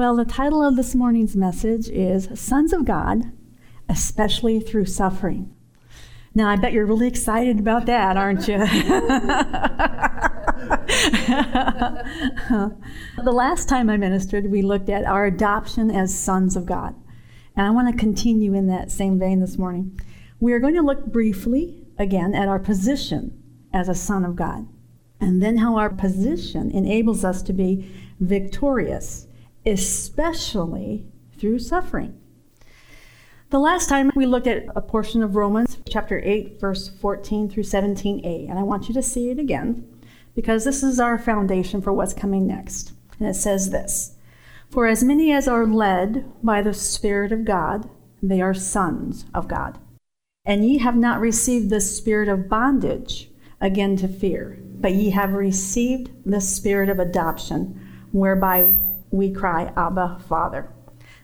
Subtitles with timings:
[0.00, 3.32] Well, the title of this morning's message is Sons of God,
[3.86, 5.54] especially through suffering.
[6.34, 8.56] Now, I bet you're really excited about that, aren't you?
[13.22, 16.94] the last time I ministered, we looked at our adoption as sons of God.
[17.54, 20.00] And I want to continue in that same vein this morning.
[20.40, 23.38] We are going to look briefly again at our position
[23.74, 24.66] as a son of God,
[25.20, 27.86] and then how our position enables us to be
[28.18, 29.26] victorious,
[29.64, 31.06] especially
[31.38, 32.18] through suffering.
[33.50, 37.64] The last time we looked at a portion of Romans chapter 8, verse 14 through
[37.64, 39.86] 17a, and I want you to see it again
[40.34, 42.92] because this is our foundation for what's coming next.
[43.18, 44.16] And it says this
[44.70, 47.90] For as many as are led by the Spirit of God,
[48.22, 49.78] they are sons of God.
[50.44, 53.30] And ye have not received the spirit of bondage
[53.60, 57.80] again to fear, but ye have received the spirit of adoption,
[58.12, 58.72] whereby
[59.10, 60.72] we cry, Abba, Father.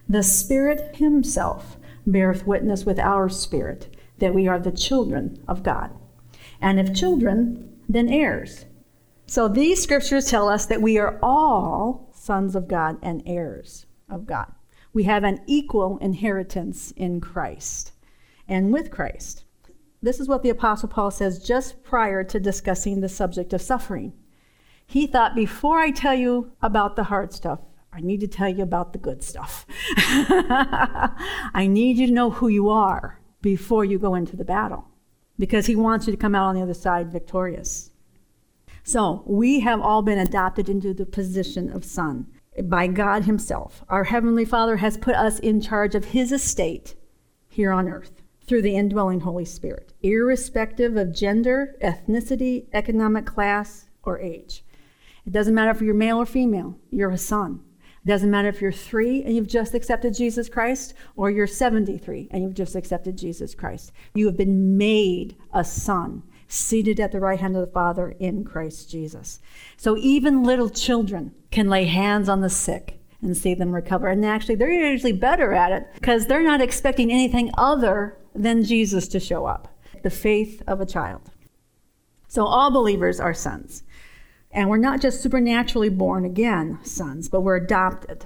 [0.08, 1.76] The Spirit Himself
[2.06, 5.90] beareth witness with our spirit that we are the children of God.
[6.60, 8.64] And if children, then heirs.
[9.26, 14.26] So these scriptures tell us that we are all sons of God and heirs of
[14.26, 14.52] God.
[14.92, 17.92] We have an equal inheritance in Christ
[18.48, 19.44] and with Christ.
[20.00, 24.12] This is what the Apostle Paul says just prior to discussing the subject of suffering.
[24.86, 27.58] He thought, before I tell you about the hard stuff,
[27.96, 29.64] I need to tell you about the good stuff.
[29.96, 34.88] I need you to know who you are before you go into the battle
[35.38, 37.90] because he wants you to come out on the other side victorious.
[38.84, 42.26] So, we have all been adopted into the position of son
[42.64, 43.82] by God Himself.
[43.88, 46.96] Our Heavenly Father has put us in charge of His estate
[47.48, 54.20] here on earth through the indwelling Holy Spirit, irrespective of gender, ethnicity, economic class, or
[54.20, 54.64] age.
[55.26, 57.62] It doesn't matter if you're male or female, you're a son.
[58.06, 62.28] It doesn't matter if you're three and you've just accepted Jesus Christ, or you're 73
[62.30, 63.90] and you've just accepted Jesus Christ.
[64.14, 68.44] You have been made a son, seated at the right hand of the Father in
[68.44, 69.40] Christ Jesus.
[69.76, 74.06] So even little children can lay hands on the sick and see them recover.
[74.06, 79.08] And actually, they're usually better at it because they're not expecting anything other than Jesus
[79.08, 79.76] to show up.
[80.04, 81.32] The faith of a child.
[82.28, 83.82] So all believers are sons.
[84.56, 88.24] And we're not just supernaturally born again sons, but we're adopted.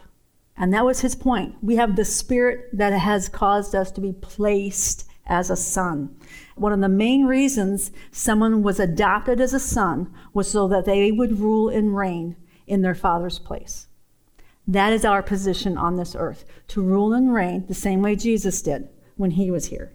[0.56, 1.56] And that was his point.
[1.60, 6.14] We have the spirit that has caused us to be placed as a son.
[6.54, 11.10] One of the main reasons someone was adopted as a son was so that they
[11.10, 12.36] would rule and reign
[12.68, 13.88] in their father's place.
[14.68, 18.62] That is our position on this earth to rule and reign the same way Jesus
[18.62, 19.92] did when he was here.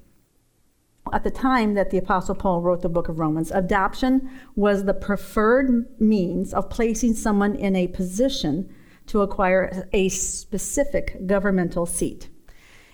[1.13, 4.93] At the time that the Apostle Paul wrote the book of Romans, adoption was the
[4.93, 8.73] preferred means of placing someone in a position
[9.07, 12.29] to acquire a specific governmental seat.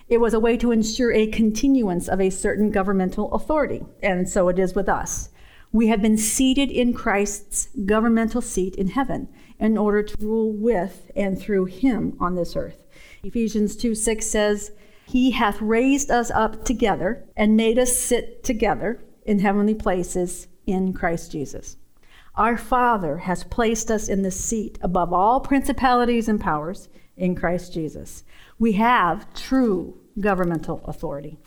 [0.08, 4.48] It was a way to ensure a continuance of a certain governmental authority, and so
[4.48, 5.30] it is with us.
[5.72, 9.28] We have been seated in Christ's governmental seat in heaven
[9.58, 12.84] in order to rule with and through him on this earth.
[13.22, 14.72] Ephesians 2 6 says,
[15.06, 20.92] he hath raised us up together and made us sit together in heavenly places in
[20.92, 21.76] Christ Jesus.
[22.34, 27.74] Our Father has placed us in the seat above all principalities and powers in Christ
[27.74, 28.24] Jesus.
[28.58, 31.38] We have true governmental authority.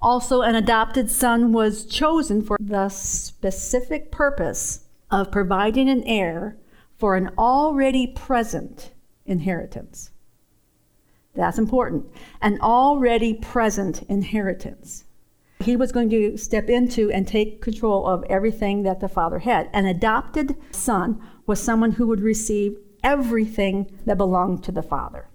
[0.00, 6.56] Also, an adopted son was chosen for the specific purpose of providing an heir
[6.96, 8.92] for an already present
[9.26, 10.10] inheritance.
[11.38, 12.04] That's important.
[12.42, 15.04] An already present inheritance.
[15.60, 19.70] He was going to step into and take control of everything that the father had.
[19.72, 25.28] An adopted son was someone who would receive everything that belonged to the father.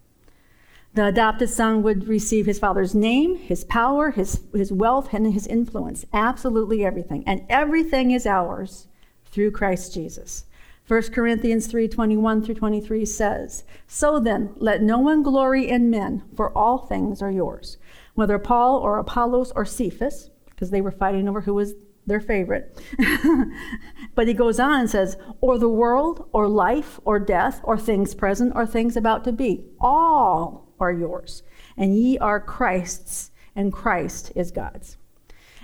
[0.94, 5.47] The adopted son would receive his father's name, his power, his, his wealth, and his
[5.47, 6.06] influence.
[6.12, 7.24] Absolutely everything.
[7.25, 8.88] And everything is ours
[9.25, 10.44] through Christ Jesus.
[10.88, 16.23] 1 Corinthians 3 21 through 23 says, So then, let no one glory in men,
[16.35, 17.78] for all things are yours.
[18.16, 21.73] Whether Paul or Apollos or Cephas, because they were fighting over who was
[22.05, 22.81] their favorite.
[24.16, 28.13] but he goes on and says, or the world, or life, or death, or things
[28.13, 29.63] present, or things about to be.
[29.79, 31.43] All are yours.
[31.78, 34.97] And ye are Christ's, and Christ is God's.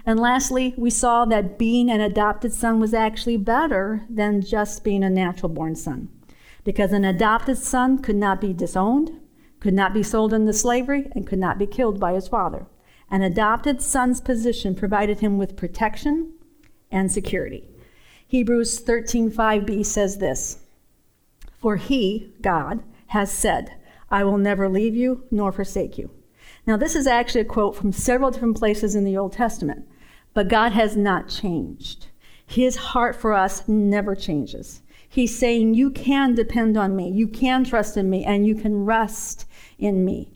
[0.06, 5.04] And lastly, we saw that being an adopted son was actually better than just being
[5.04, 6.10] a natural born son.
[6.64, 9.20] Because an adopted son could not be disowned,
[9.60, 12.66] could not be sold into slavery, and could not be killed by his father.
[13.12, 16.34] An adopted son's position provided him with protection
[16.92, 17.68] and security.
[18.28, 20.60] Hebrews 13:5b says this:
[21.58, 23.74] For he, God, has said,
[24.12, 26.12] I will never leave you nor forsake you.
[26.70, 29.88] Now, this is actually a quote from several different places in the Old Testament,
[30.36, 32.10] but God has not changed.
[32.46, 34.84] His heart for us never changes.
[35.10, 38.86] He's saying, You can depend on me, you can trust in me, and you can
[38.86, 39.46] rest
[39.80, 40.32] in me.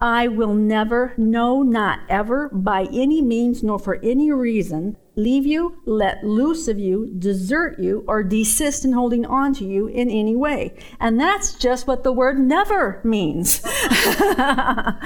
[0.00, 5.78] I will never, no, not ever, by any means, nor for any reason, leave you,
[5.84, 10.34] let loose of you, desert you, or desist in holding on to you in any
[10.34, 10.76] way.
[10.98, 13.60] And that's just what the word never means.
[13.64, 14.96] I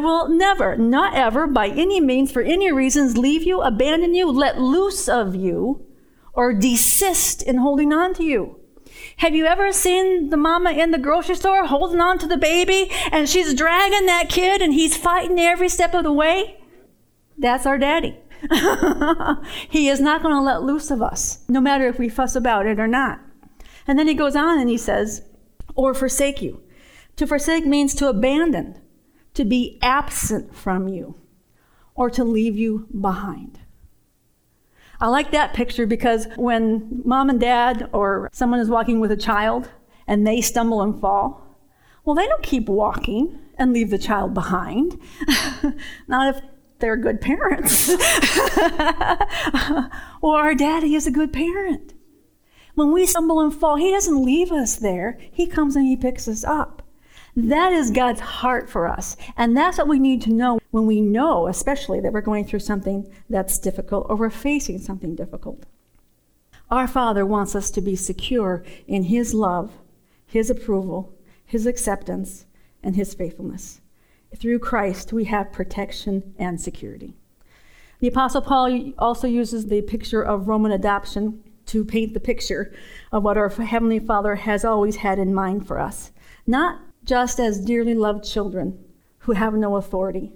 [0.00, 4.60] will never, not ever, by any means, for any reasons, leave you, abandon you, let
[4.60, 5.86] loose of you,
[6.32, 8.56] or desist in holding on to you.
[9.18, 12.90] Have you ever seen the mama in the grocery store holding on to the baby
[13.10, 16.60] and she's dragging that kid and he's fighting every step of the way?
[17.36, 18.16] That's our daddy.
[19.68, 22.66] he is not going to let loose of us, no matter if we fuss about
[22.66, 23.20] it or not.
[23.86, 25.22] And then he goes on and he says,
[25.74, 26.62] or forsake you.
[27.16, 28.80] To forsake means to abandon,
[29.34, 31.16] to be absent from you,
[31.94, 33.58] or to leave you behind.
[35.00, 39.16] I like that picture because when mom and dad or someone is walking with a
[39.16, 39.70] child
[40.06, 41.44] and they stumble and fall,
[42.04, 44.98] well, they don't keep walking and leave the child behind.
[46.08, 46.42] Not if
[46.78, 47.88] they're good parents.
[50.20, 51.94] or our daddy is a good parent.
[52.74, 56.28] When we stumble and fall, he doesn't leave us there, he comes and he picks
[56.28, 56.82] us up.
[57.34, 59.16] That is God's heart for us.
[59.36, 62.60] And that's what we need to know when we know, especially, that we're going through
[62.60, 65.64] something that's difficult or we're facing something difficult.
[66.70, 69.72] Our Father wants us to be secure in His love,
[70.26, 71.14] His approval,
[71.46, 72.44] His acceptance,
[72.82, 73.80] and His faithfulness.
[74.36, 77.14] Through Christ, we have protection and security.
[78.00, 82.72] The Apostle Paul also uses the picture of Roman adoption to paint the picture
[83.10, 86.12] of what our Heavenly Father has always had in mind for us.
[86.46, 88.78] Not just as dearly loved children
[89.20, 90.32] who have no authority,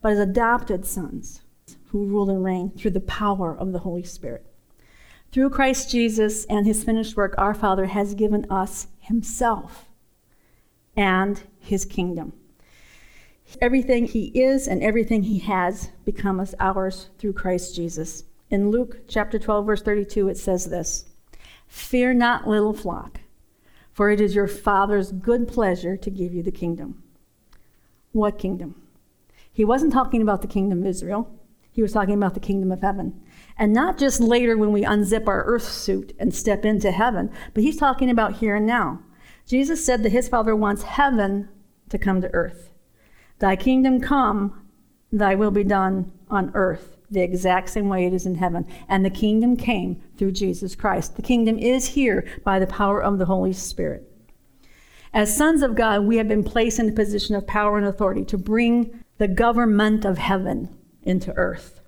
[0.00, 1.42] but as adopted sons
[1.88, 4.46] who rule and reign through the power of the Holy Spirit.
[5.30, 9.88] Through Christ Jesus and his finished work, our Father has given us himself
[10.96, 12.32] and his kingdom.
[13.60, 18.24] Everything he is and everything he has becomes ours through Christ Jesus.
[18.50, 21.04] In Luke chapter 12, verse 32, it says this
[21.66, 23.20] Fear not, little flock
[23.94, 27.02] for it is your Father's good pleasure to give you the kingdom.
[28.10, 28.74] What kingdom?
[29.52, 31.32] He wasn't talking about the kingdom of Israel.
[31.70, 33.22] He was talking about the kingdom of heaven.
[33.56, 37.62] And not just later when we unzip our earth suit and step into heaven, but
[37.62, 39.00] he's talking about here and now.
[39.46, 41.48] Jesus said that his Father wants heaven
[41.88, 42.70] to come to earth.
[43.38, 44.66] Thy kingdom come,
[45.12, 48.66] thy will be done on earth the exact same way it is in heaven.
[48.88, 51.16] And the kingdom came through Jesus Christ.
[51.16, 54.10] The kingdom is here by the power of the Holy Spirit.
[55.12, 58.24] As sons of God, we have been placed in a position of power and authority
[58.26, 61.80] to bring the government of heaven into earth.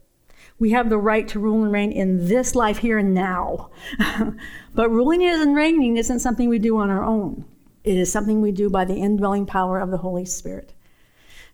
[0.58, 3.70] We have the right to rule and reign in this life here and now.
[4.74, 7.44] but ruling and reigning isn't something we do on our own.
[7.82, 10.72] It is something we do by the indwelling power of the Holy Spirit.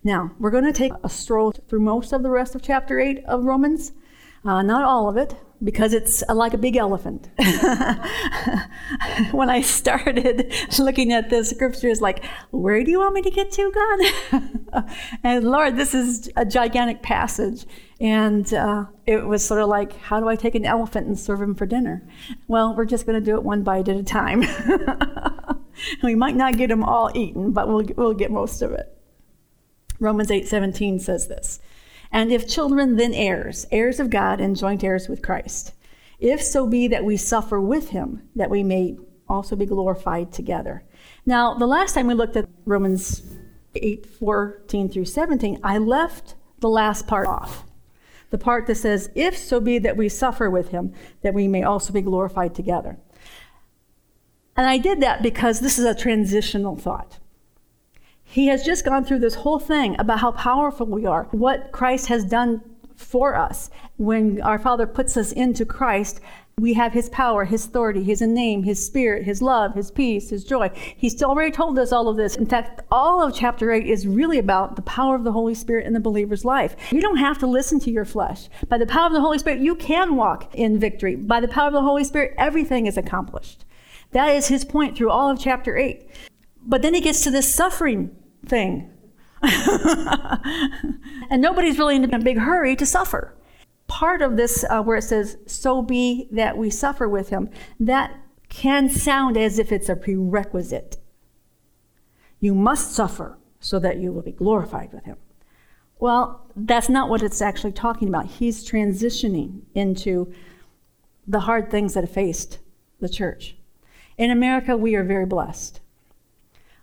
[0.04, 3.25] Now, we're going to take a stroll through most of the rest of chapter 8
[3.25, 3.93] of Romans.
[4.44, 7.28] Uh, not all of it, because it's like a big elephant.
[9.31, 13.31] when I started looking at this scripture, it's like, where do you want me to
[13.31, 14.84] get to, God?
[15.22, 17.65] and Lord, this is a gigantic passage.
[18.00, 21.41] And uh, it was sort of like, how do I take an elephant and serve
[21.41, 22.03] him for dinner?
[22.48, 24.43] Well, we're just going to do it one bite at a time.
[26.03, 28.98] we might not get them all eaten, but we'll, we'll get most of it.
[30.02, 31.60] Romans 8:17 says this.
[32.10, 35.72] And if children, then heirs, heirs of God and joint heirs with Christ.
[36.18, 38.96] If so be that we suffer with him, that we may
[39.28, 40.82] also be glorified together.
[41.24, 43.22] Now, the last time we looked at Romans
[43.74, 47.64] 8:14 through 17, I left the last part off.
[48.30, 50.92] The part that says, if so be that we suffer with him,
[51.22, 52.98] that we may also be glorified together.
[54.56, 57.18] And I did that because this is a transitional thought.
[58.32, 62.06] He has just gone through this whole thing about how powerful we are, what Christ
[62.06, 62.62] has done
[62.96, 63.69] for us.
[63.98, 66.19] When our Father puts us into Christ,
[66.58, 70.44] we have his power, his authority, his name, his spirit, his love, his peace, his
[70.44, 70.70] joy.
[70.96, 72.36] He's already told us all of this.
[72.36, 75.84] In fact, all of chapter 8 is really about the power of the Holy Spirit
[75.84, 76.74] in the believer's life.
[76.91, 78.48] You don't have to listen to your flesh.
[78.67, 81.17] By the power of the Holy Spirit, you can walk in victory.
[81.17, 83.67] By the power of the Holy Spirit, everything is accomplished.
[84.12, 86.08] That is his point through all of chapter 8.
[86.65, 88.91] But then he gets to this suffering thing.
[89.43, 93.34] and nobody's really in a big hurry to suffer.
[93.87, 98.15] Part of this, uh, where it says, so be that we suffer with him, that
[98.49, 100.99] can sound as if it's a prerequisite.
[102.41, 105.17] You must suffer so that you will be glorified with him.
[105.99, 108.27] Well, that's not what it's actually talking about.
[108.27, 110.32] He's transitioning into
[111.27, 112.58] the hard things that have faced
[113.01, 113.56] the church.
[114.19, 115.81] In America, we are very blessed.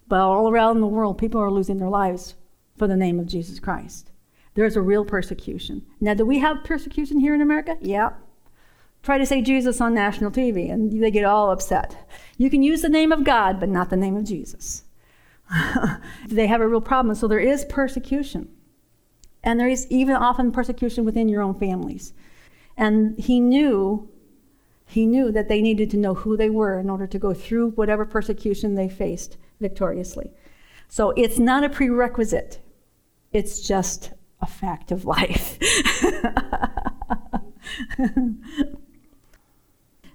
[0.09, 2.35] But all around the world, people are losing their lives
[2.77, 4.11] for the name of Jesus Christ.
[4.55, 5.85] There's a real persecution.
[6.01, 7.77] Now, do we have persecution here in America?
[7.79, 8.13] Yeah.
[9.03, 12.09] Try to say Jesus on national TV, and they get all upset.
[12.37, 14.83] You can use the name of God, but not the name of Jesus.
[16.27, 17.15] they have a real problem.
[17.15, 18.49] So there is persecution.
[19.43, 22.13] And there is even often persecution within your own families.
[22.75, 24.09] And he knew
[24.85, 27.71] he knew that they needed to know who they were in order to go through
[27.71, 30.31] whatever persecution they faced victoriously.
[30.87, 32.59] So it's not a prerequisite,
[33.31, 34.11] it's just
[34.41, 35.57] a fact of life.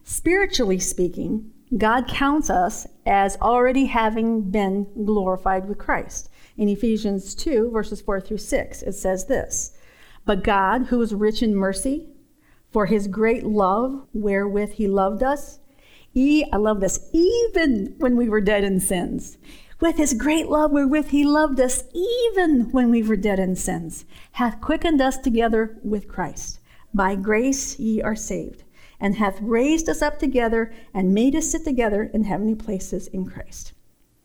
[0.02, 6.30] Spiritually speaking, God counts us as already having been glorified with Christ.
[6.56, 9.76] In Ephesians 2, verses 4 through 6, it says this
[10.24, 12.08] But God, who is rich in mercy,
[12.70, 15.58] for his great love wherewith he loved us.
[16.14, 19.36] E, I love this, even when we were dead in sins.
[19.80, 24.04] With his great love wherewith he loved us, even when we were dead in sins,
[24.32, 26.60] hath quickened us together with Christ.
[26.94, 28.62] By grace ye are saved,
[29.00, 33.26] and hath raised us up together and made us sit together in heavenly places in
[33.26, 33.72] Christ.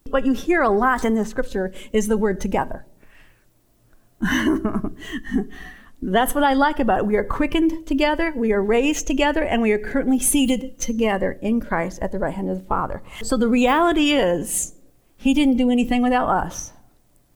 [0.10, 2.86] What you hear a lot in this scripture is the word together.
[6.02, 7.06] That's what I like about it.
[7.06, 11.60] We are quickened together, we are raised together, and we are currently seated together in
[11.60, 13.04] Christ at the right hand of the Father.
[13.22, 14.76] So the reality is,
[15.18, 16.72] He didn't do anything without us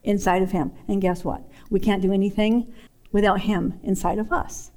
[0.04, 0.72] inside of Him.
[0.88, 1.44] And guess what?
[1.70, 2.74] We can't do anything
[3.12, 4.72] without Him inside of us.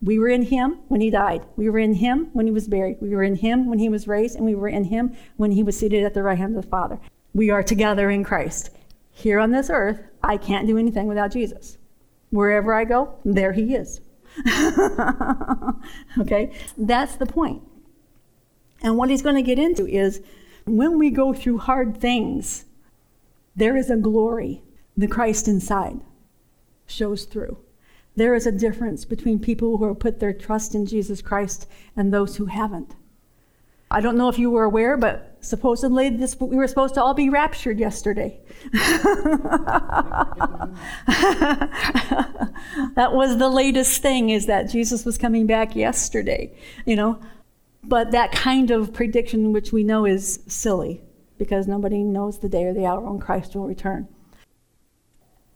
[0.00, 1.44] We were in Him when He died.
[1.56, 2.98] We were in Him when He was buried.
[3.00, 5.64] We were in Him when He was raised, and we were in Him when He
[5.64, 7.00] was seated at the right hand of the Father.
[7.34, 8.70] We are together in Christ.
[9.10, 11.78] Here on this earth, I can't do anything without Jesus.
[12.32, 14.00] Wherever I go, there he is.
[16.18, 16.50] okay?
[16.78, 17.62] That's the point.
[18.82, 20.22] And what he's going to get into is
[20.64, 22.64] when we go through hard things,
[23.54, 24.62] there is a glory.
[24.96, 26.00] The Christ inside
[26.86, 27.58] shows through.
[28.16, 32.14] There is a difference between people who have put their trust in Jesus Christ and
[32.14, 32.94] those who haven't.
[33.90, 37.12] I don't know if you were aware, but supposedly this we were supposed to all
[37.14, 38.40] be raptured yesterday.
[42.94, 46.56] that was the latest thing is that Jesus was coming back yesterday,
[46.86, 47.20] you know.
[47.84, 51.02] But that kind of prediction which we know is silly
[51.36, 54.06] because nobody knows the day or the hour when Christ will return.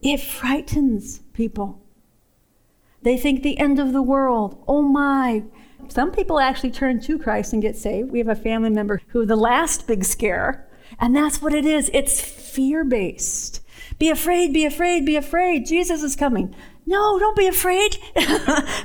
[0.02, 1.80] It frightens people.
[3.02, 4.62] They think the end of the world.
[4.66, 5.44] Oh my,
[5.88, 8.10] some people actually turn to Christ and get saved.
[8.10, 11.90] We have a family member who the last big scare, and that's what it is.
[11.92, 13.60] It's fear based.
[13.98, 15.66] Be afraid, be afraid, be afraid.
[15.66, 16.54] Jesus is coming.
[16.86, 17.98] No, don't be afraid.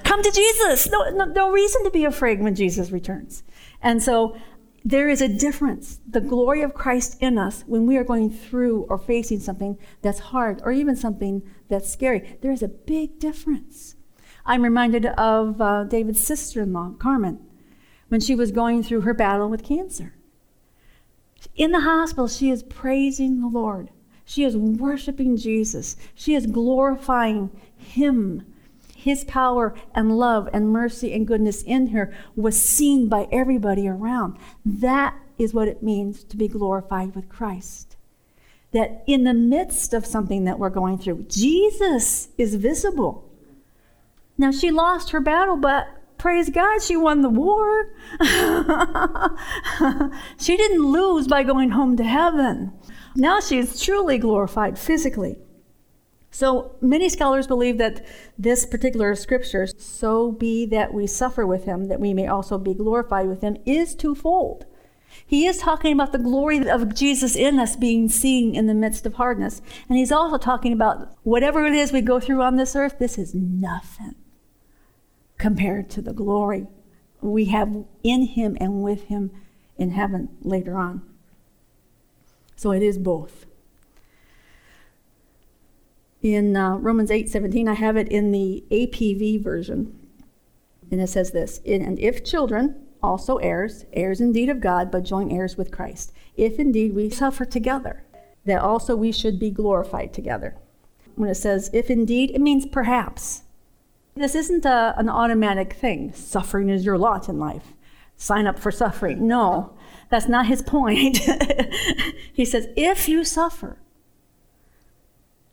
[0.03, 0.89] Come to Jesus.
[0.89, 3.43] No, no, no reason to be afraid when Jesus returns.
[3.81, 4.35] And so
[4.83, 5.99] there is a difference.
[6.07, 10.19] The glory of Christ in us when we are going through or facing something that's
[10.19, 12.37] hard or even something that's scary.
[12.41, 13.95] There is a big difference.
[14.45, 17.39] I'm reminded of uh, David's sister in law, Carmen,
[18.09, 20.13] when she was going through her battle with cancer.
[21.55, 23.89] In the hospital, she is praising the Lord.
[24.25, 25.95] She is worshiping Jesus.
[26.15, 28.45] She is glorifying Him.
[28.95, 34.37] His power and love and mercy and goodness in her was seen by everybody around.
[34.63, 37.95] That is what it means to be glorified with Christ.
[38.73, 43.27] That in the midst of something that we're going through, Jesus is visible.
[44.41, 47.93] Now, she lost her battle, but praise God, she won the war.
[50.39, 52.73] she didn't lose by going home to heaven.
[53.15, 55.37] Now she is truly glorified physically.
[56.31, 58.03] So many scholars believe that
[58.35, 62.73] this particular scripture, so be that we suffer with him, that we may also be
[62.73, 64.65] glorified with him, is twofold.
[65.25, 69.05] He is talking about the glory of Jesus in us being seen in the midst
[69.05, 69.61] of hardness.
[69.87, 73.17] And he's also talking about whatever it is we go through on this earth, this
[73.17, 74.15] is nothing
[75.41, 76.67] compared to the glory
[77.19, 79.31] we have in him and with him
[79.75, 81.01] in heaven later on.
[82.55, 83.47] So it is both.
[86.21, 89.97] In uh, Romans 8 17, I have it in the APV version.
[90.91, 95.33] And it says this And if children, also heirs, heirs indeed of God, but joint
[95.33, 98.03] heirs with Christ, if indeed we suffer together,
[98.45, 100.55] that also we should be glorified together.
[101.15, 103.41] When it says if indeed, it means perhaps.
[104.15, 106.13] This isn't a, an automatic thing.
[106.13, 107.73] Suffering is your lot in life.
[108.17, 109.27] Sign up for suffering.
[109.27, 109.73] No,
[110.09, 111.19] that's not his point.
[112.33, 113.77] He says, if you suffer,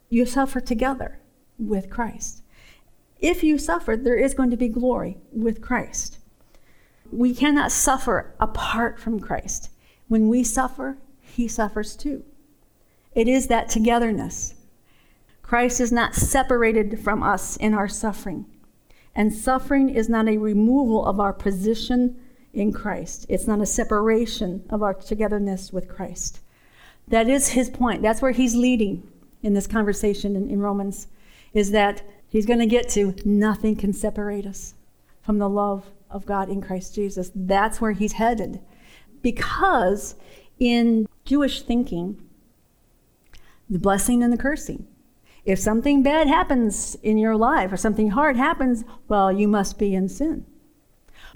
[0.09, 1.19] you suffer together
[1.59, 2.43] with Christ.
[3.19, 6.19] If you suffer, there is going to be glory with Christ.
[7.11, 9.71] We cannot suffer apart from Christ.
[10.07, 12.25] When we suffer, he suffers too.
[13.15, 14.55] It is that togetherness.
[15.49, 18.45] Christ is not separated from us in our suffering.
[19.15, 22.17] And suffering is not a removal of our position
[22.53, 26.41] in Christ, it's not a separation of our togetherness with Christ.
[27.09, 28.03] That is his point.
[28.03, 29.11] That's where he's leading
[29.43, 31.07] in this conversation in, in Romans,
[31.55, 34.75] is that he's going to get to nothing can separate us
[35.23, 37.31] from the love of God in Christ Jesus.
[37.35, 38.61] That's where he's headed.
[39.23, 40.15] Because
[40.59, 42.21] in Jewish thinking,
[43.71, 44.87] the blessing and the cursing.
[45.49, 49.95] If something bad happens in your life or something hard happens, well, you must be
[49.95, 50.45] in sin.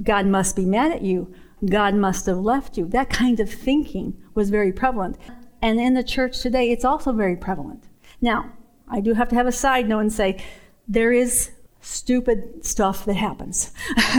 [0.02, 1.32] God must be mad at you.
[1.64, 2.86] God must have left you.
[2.86, 5.16] That kind of thinking was very prevalent.
[5.62, 7.84] And in the church today, it's also very prevalent.
[8.20, 8.52] Now,
[8.86, 10.44] I do have to have a side note and say
[10.86, 13.72] there is stupid stuff that happens.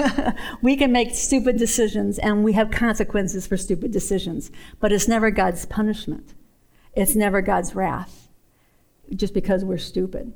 [0.63, 5.29] we can make stupid decisions and we have consequences for stupid decisions, but it's never
[5.29, 6.33] God's punishment.
[6.95, 8.22] It's never God's wrath
[9.15, 10.33] just because we're stupid.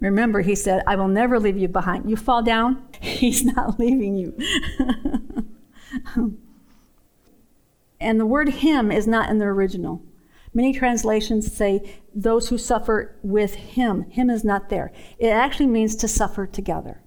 [0.00, 2.08] Remember, he said, I will never leave you behind.
[2.08, 4.34] You fall down, he's not leaving you.
[8.00, 10.02] and the word him is not in the original.
[10.52, 14.10] Many translations say those who suffer with him.
[14.10, 14.90] Him is not there.
[15.18, 17.02] It actually means to suffer together.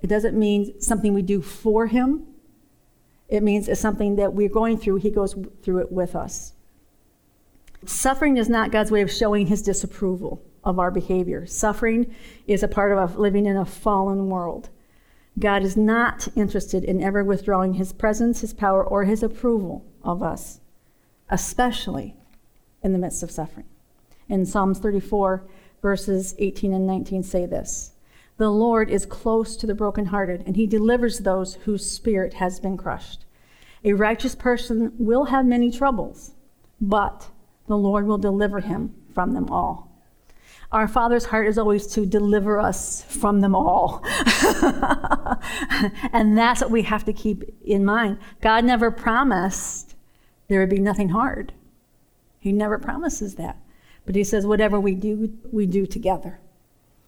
[0.00, 2.26] It doesn't mean something we do for him.
[3.28, 4.96] It means it's something that we're going through.
[4.96, 6.53] He goes through it with us.
[7.86, 11.46] Suffering is not God's way of showing his disapproval of our behavior.
[11.46, 12.14] Suffering
[12.46, 14.70] is a part of living in a fallen world.
[15.38, 20.22] God is not interested in ever withdrawing his presence, his power, or his approval of
[20.22, 20.60] us,
[21.28, 22.14] especially
[22.82, 23.66] in the midst of suffering.
[24.28, 25.44] In Psalms 34,
[25.82, 27.92] verses 18 and 19 say this
[28.36, 32.76] The Lord is close to the brokenhearted, and he delivers those whose spirit has been
[32.76, 33.24] crushed.
[33.84, 36.32] A righteous person will have many troubles,
[36.80, 37.28] but
[37.66, 39.90] the Lord will deliver him from them all.
[40.72, 44.02] Our Father's heart is always to deliver us from them all.
[46.12, 48.18] and that's what we have to keep in mind.
[48.40, 49.94] God never promised
[50.48, 51.52] there would be nothing hard.
[52.40, 53.56] He never promises that.
[54.04, 56.40] But he says, whatever we do, we do together.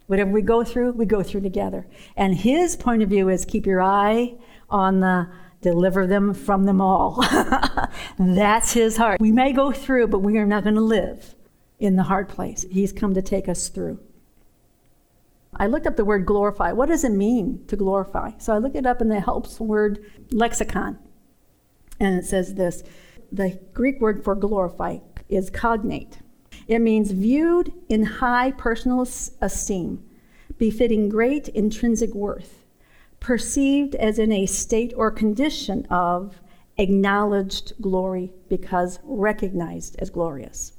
[0.06, 1.86] Whatever we go through, we go through together.
[2.16, 4.34] And his point of view is keep your eye
[4.70, 5.28] on the
[5.60, 7.24] deliver them from them all.
[8.18, 9.20] That's his heart.
[9.20, 11.34] We may go through, but we are not going to live
[11.78, 12.64] in the hard place.
[12.70, 14.00] He's come to take us through.
[15.58, 16.72] I looked up the word glorify.
[16.72, 18.32] What does it mean to glorify?
[18.38, 20.98] So I looked it up in the Helps Word lexicon.
[21.98, 22.82] And it says this
[23.32, 26.18] the Greek word for glorify is cognate.
[26.68, 29.02] It means viewed in high personal
[29.40, 30.04] esteem,
[30.58, 32.64] befitting great intrinsic worth,
[33.26, 36.40] perceived as in a state or condition of
[36.78, 40.74] acknowledged glory because recognized as glorious.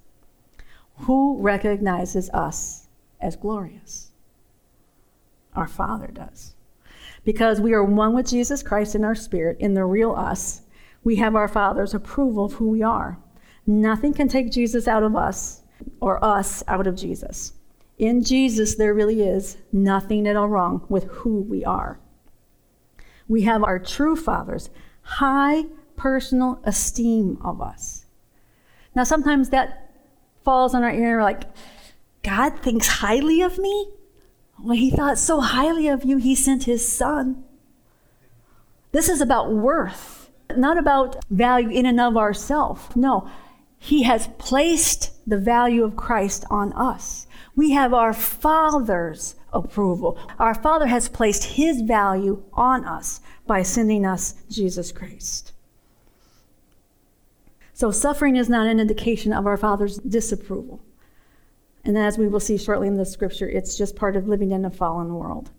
[1.00, 2.88] Who recognizes us
[3.20, 4.12] as glorious?
[5.56, 6.56] Our Father does.
[7.26, 10.62] Because we are one with Jesus Christ in our spirit, in the real us,
[11.04, 13.20] we have our Father's approval of who we are.
[13.66, 15.64] Nothing can take Jesus out of us
[16.00, 17.52] or us out of Jesus.
[17.98, 22.00] In Jesus, there really is nothing at all wrong with who we are.
[23.28, 24.70] We have our true Father's
[25.02, 28.06] high personal esteem of us.
[28.96, 29.92] Now, sometimes that
[30.44, 31.44] falls on our ear and we're like,
[32.24, 33.90] God thinks highly of me?
[34.60, 37.44] Well, he thought so highly of you, he sent his son.
[38.92, 42.96] This is about worth, not about value in and of ourselves.
[42.96, 43.30] No,
[43.78, 47.28] he has placed the value of Christ on us.
[47.56, 50.18] We have our Father's approval.
[50.40, 55.54] Our Father has placed His value on us by sending us Jesus Christ.
[57.74, 60.82] So, suffering is not an indication of our Father's disapproval.
[61.86, 64.66] And as we will see shortly in the scripture, it's just part of living in
[64.66, 65.52] a fallen world.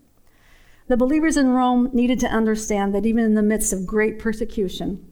[0.87, 5.05] The believers in Rome needed to understand that even in the midst of great persecution,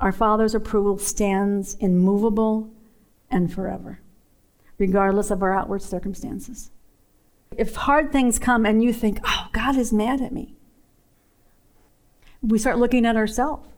[0.00, 2.70] our Father's approval stands immovable
[3.30, 4.00] and forever,
[4.78, 6.70] regardless of our outward circumstances.
[7.56, 10.54] If hard things come and you think, oh, God is mad at me,
[12.42, 13.68] we start looking at ourselves.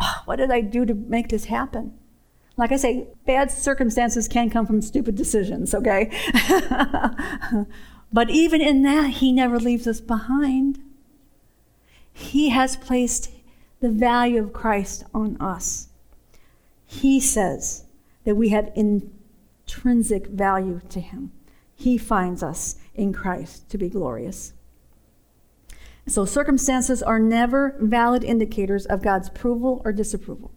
[0.00, 1.98] Oh, what did I do to make this happen?
[2.56, 6.10] Like I say, bad circumstances can come from stupid decisions, okay?
[8.12, 10.80] but even in that, He never leaves us behind.
[12.12, 13.30] He has placed
[13.80, 15.88] the value of Christ on us.
[16.84, 17.84] He says
[18.24, 21.30] that we have intrinsic value to Him.
[21.76, 24.52] He finds us in Christ to be glorious.
[26.06, 30.50] So, circumstances are never valid indicators of God's approval or disapproval.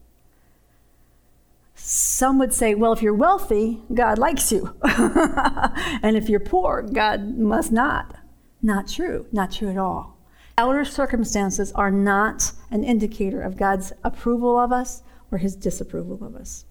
[1.75, 4.75] Some would say, well, if you're wealthy, God likes you.
[4.83, 8.15] and if you're poor, God must not.
[8.61, 9.25] Not true.
[9.31, 10.17] Not true at all.
[10.57, 15.01] Outer circumstances are not an indicator of God's approval of us
[15.31, 16.65] or his disapproval of us.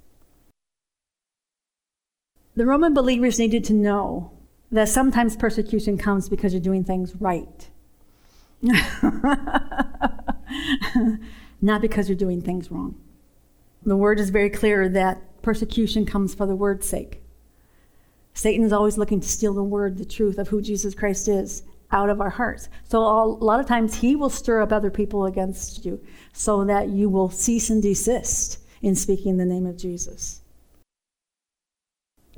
[2.55, 4.33] The Roman believers needed to know
[4.73, 7.69] that sometimes persecution comes because you're doing things right,
[11.61, 12.95] not because you're doing things wrong.
[13.85, 17.23] The word is very clear that persecution comes for the word's sake.
[18.35, 21.63] Satan is always looking to steal the word, the truth of who Jesus Christ is,
[21.91, 22.69] out of our hearts.
[22.85, 26.01] So a lot of times he will stir up other people against you
[26.33, 30.40] so that you will cease and desist in speaking the name of Jesus.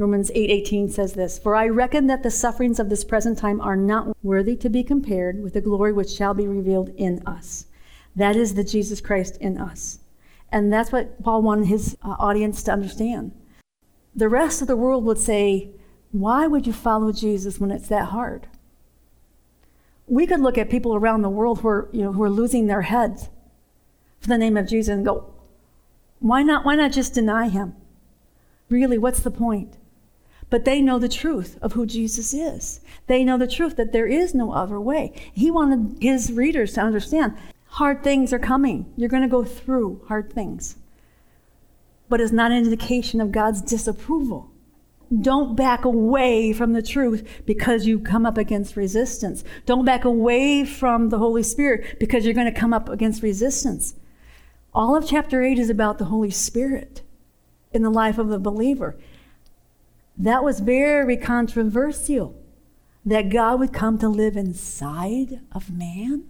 [0.02, 3.60] Romans 8:18 8, says this, "For I reckon that the sufferings of this present time
[3.60, 7.66] are not worthy to be compared with the glory which shall be revealed in us."
[8.16, 10.00] That is the Jesus Christ in us.
[10.50, 13.30] And that's what Paul wanted his uh, audience to understand.
[14.12, 15.70] The rest of the world would say,
[16.10, 18.48] "Why would you follow Jesus when it's that hard?"
[20.08, 22.66] We could look at people around the world who are, you know, who are losing
[22.66, 23.28] their heads
[24.18, 25.26] for the name of Jesus and go,
[26.18, 27.76] "Why not why not just deny him?"
[28.68, 29.76] Really, what's the point?
[30.52, 32.82] But they know the truth of who Jesus is.
[33.06, 35.14] They know the truth that there is no other way.
[35.32, 37.38] He wanted his readers to understand
[37.68, 38.92] hard things are coming.
[38.94, 40.76] You're going to go through hard things.
[42.10, 44.50] But it's not an indication of God's disapproval.
[45.22, 49.44] Don't back away from the truth because you come up against resistance.
[49.64, 53.94] Don't back away from the Holy Spirit because you're going to come up against resistance.
[54.74, 57.00] All of chapter 8 is about the Holy Spirit
[57.72, 58.98] in the life of the believer.
[60.16, 62.36] That was very controversial
[63.04, 66.24] that God would come to live inside of man.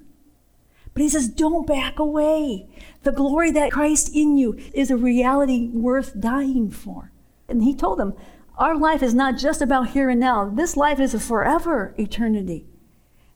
[0.94, 2.68] But he says, don't back away.
[3.02, 7.12] The glory that Christ in you is a reality worth dying for.
[7.48, 8.14] And he told them,
[8.56, 10.48] our life is not just about here and now.
[10.48, 12.66] This life is a forever eternity.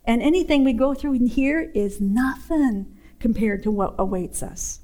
[0.04, 4.80] And anything we go through in here is nothing compared to what awaits us.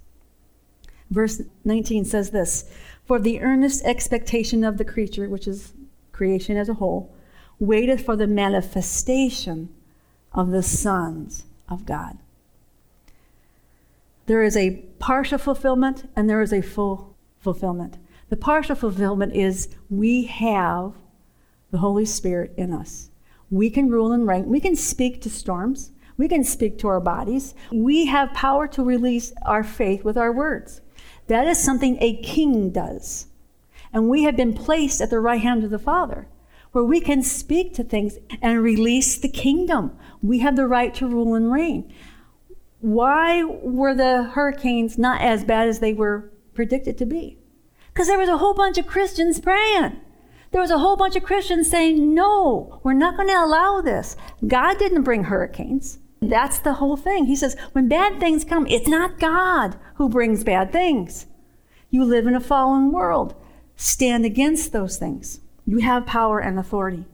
[1.11, 2.70] Verse 19 says this
[3.06, 5.72] For the earnest expectation of the creature, which is
[6.12, 7.14] creation as a whole,
[7.58, 9.68] waiteth for the manifestation
[10.32, 12.18] of the sons of God.
[14.26, 17.98] There is a partial fulfillment and there is a full fulfillment.
[18.28, 20.94] The partial fulfillment is we have
[21.70, 23.10] the Holy Spirit in us.
[23.50, 24.46] We can rule and reign.
[24.46, 25.90] We can speak to storms.
[26.16, 27.54] We can speak to our bodies.
[27.70, 30.80] We have power to release our faith with our words.
[31.26, 33.26] That is something a king does.
[33.92, 36.26] And we have been placed at the right hand of the Father,
[36.72, 39.96] where we can speak to things and release the kingdom.
[40.22, 41.92] We have the right to rule and reign.
[42.80, 47.38] Why were the hurricanes not as bad as they were predicted to be?
[47.92, 50.00] Because there was a whole bunch of Christians praying.
[50.50, 54.16] There was a whole bunch of Christians saying, No, we're not going to allow this.
[54.46, 55.98] God didn't bring hurricanes.
[56.22, 57.26] That's the whole thing.
[57.26, 61.26] He says, when bad things come, it's not God who brings bad things.
[61.90, 63.35] You live in a fallen world.
[63.74, 65.40] Stand against those things.
[65.66, 67.06] You have power and authority.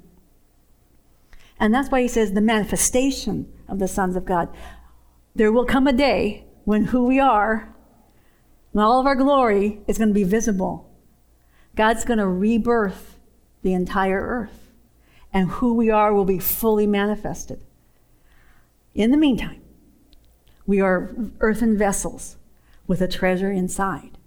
[1.58, 4.54] And that's why he says the manifestation of the sons of God.
[5.34, 7.74] There will come a day when who we are,
[8.72, 10.90] when all of our glory is going to be visible.
[11.74, 13.18] God's going to rebirth
[13.62, 14.70] the entire earth,
[15.32, 17.64] and who we are will be fully manifested.
[18.94, 19.60] In the meantime,
[20.66, 22.36] we are earthen vessels
[22.86, 24.18] with a treasure inside,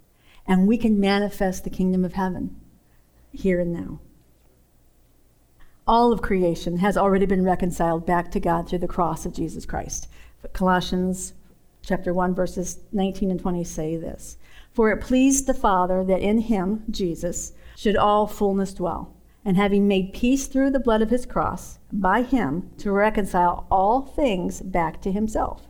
[0.48, 2.56] and we can manifest the kingdom of heaven
[3.32, 4.00] here and now.
[5.88, 9.66] All of creation has already been reconciled back to God through the cross of Jesus
[9.66, 10.08] Christ.
[10.54, 11.34] Colossians
[11.84, 14.38] chapter 1 verses 19 and 20 say this.
[14.72, 19.14] For it pleased the Father that in him, Jesus, should all fullness dwell
[19.44, 24.02] and having made peace through the blood of his cross, by him to reconcile all
[24.02, 25.68] things back to himself.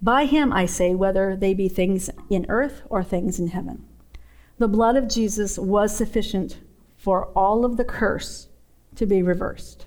[0.00, 3.84] By him, I say, whether they be things in earth or things in heaven.
[4.58, 6.58] The blood of Jesus was sufficient
[6.96, 8.48] for all of the curse
[8.96, 9.86] to be reversed.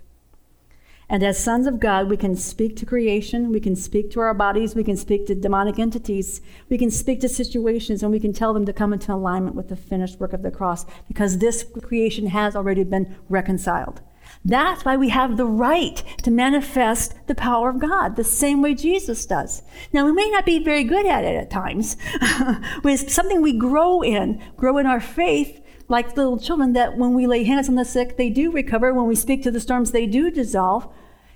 [1.07, 4.33] And as sons of God, we can speak to creation, we can speak to our
[4.33, 8.33] bodies, we can speak to demonic entities, we can speak to situations, and we can
[8.33, 11.63] tell them to come into alignment with the finished work of the cross because this
[11.83, 14.01] creation has already been reconciled.
[14.43, 18.73] That's why we have the right to manifest the power of God, the same way
[18.73, 19.61] Jesus does.
[19.93, 21.97] Now, we may not be very good at it at times.
[22.21, 27.13] but it's something we grow in, grow in our faith, like little children, that when
[27.13, 28.93] we lay hands on the sick, they do recover.
[28.93, 30.87] When we speak to the storms, they do dissolve.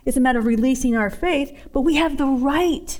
[0.06, 3.00] It's a matter of releasing our faith, but we have the right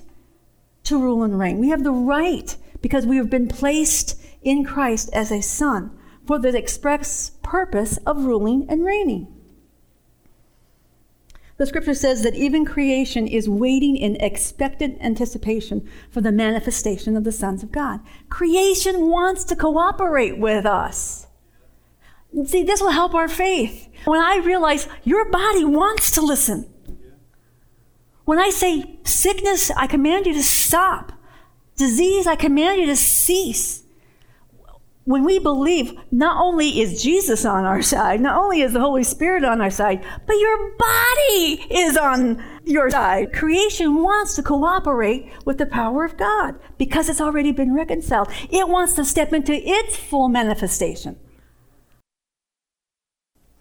[0.84, 1.60] to rule and reign.
[1.60, 6.40] We have the right because we have been placed in Christ as a son for
[6.40, 9.28] the express purpose of ruling and reigning.
[11.58, 17.26] The scripture says that even creation is waiting in expectant anticipation for the manifestation of
[17.26, 18.00] the sons of God.
[18.30, 21.28] Creation wants to cooperate with us.
[22.46, 23.90] See, this will help our faith.
[24.06, 26.72] When I realize your body wants to listen.
[28.26, 31.12] When I say sickness, I command you to stop.
[31.76, 33.84] Disease, I command you to cease
[35.10, 39.04] when we believe, not only is Jesus on our side, not only is the Holy
[39.04, 43.34] Spirit on our side, but your body is on your side.
[43.34, 48.28] Creation wants to cooperate with the power of God because it's already been reconciled.
[48.52, 51.18] It wants to step into its full manifestation.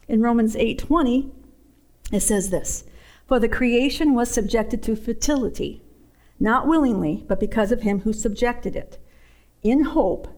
[0.08, 1.30] In Romans 8:20,
[2.10, 2.84] it says this:
[3.26, 5.82] "For the creation was subjected to futility,
[6.40, 8.98] not willingly, but because of him who subjected it,
[9.62, 10.28] in hope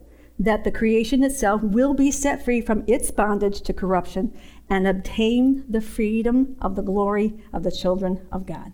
[0.41, 4.33] that the creation itself will be set free from its bondage to corruption
[4.69, 8.73] and obtain the freedom of the glory of the children of God.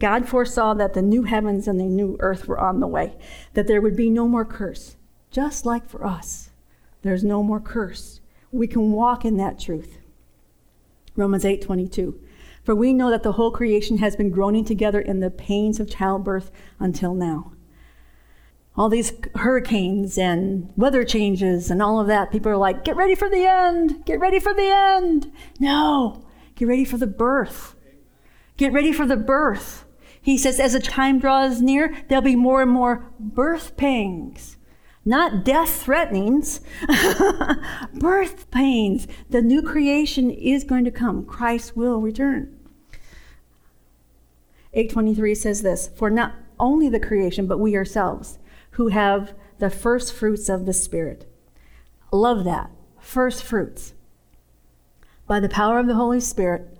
[0.00, 3.16] God foresaw that the new heavens and the new earth were on the way,
[3.52, 4.96] that there would be no more curse,
[5.30, 6.50] just like for us.
[7.02, 8.20] There's no more curse.
[8.50, 9.98] We can walk in that truth.
[11.16, 12.14] Romans 8:22.
[12.62, 15.88] For we know that the whole creation has been groaning together in the pains of
[15.88, 17.52] childbirth until now
[18.76, 23.14] all these hurricanes and weather changes and all of that, people are like, get ready
[23.14, 25.30] for the end, get ready for the end.
[25.58, 27.74] No, get ready for the birth.
[28.56, 29.84] Get ready for the birth.
[30.22, 34.56] He says, as the time draws near, there'll be more and more birth pangs.
[35.04, 36.60] Not death threatenings,
[37.94, 39.08] birth pains.
[39.30, 41.24] The new creation is going to come.
[41.24, 42.56] Christ will return.
[44.72, 48.38] 823 says this For not only the creation, but we ourselves
[48.72, 51.26] who have the first fruits of the Spirit.
[52.12, 52.70] Love that.
[52.98, 53.94] First fruits.
[55.26, 56.76] By the power of the Holy Spirit,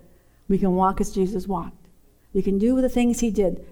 [0.47, 1.87] we can walk as Jesus walked.
[2.33, 3.65] We can do the things he did,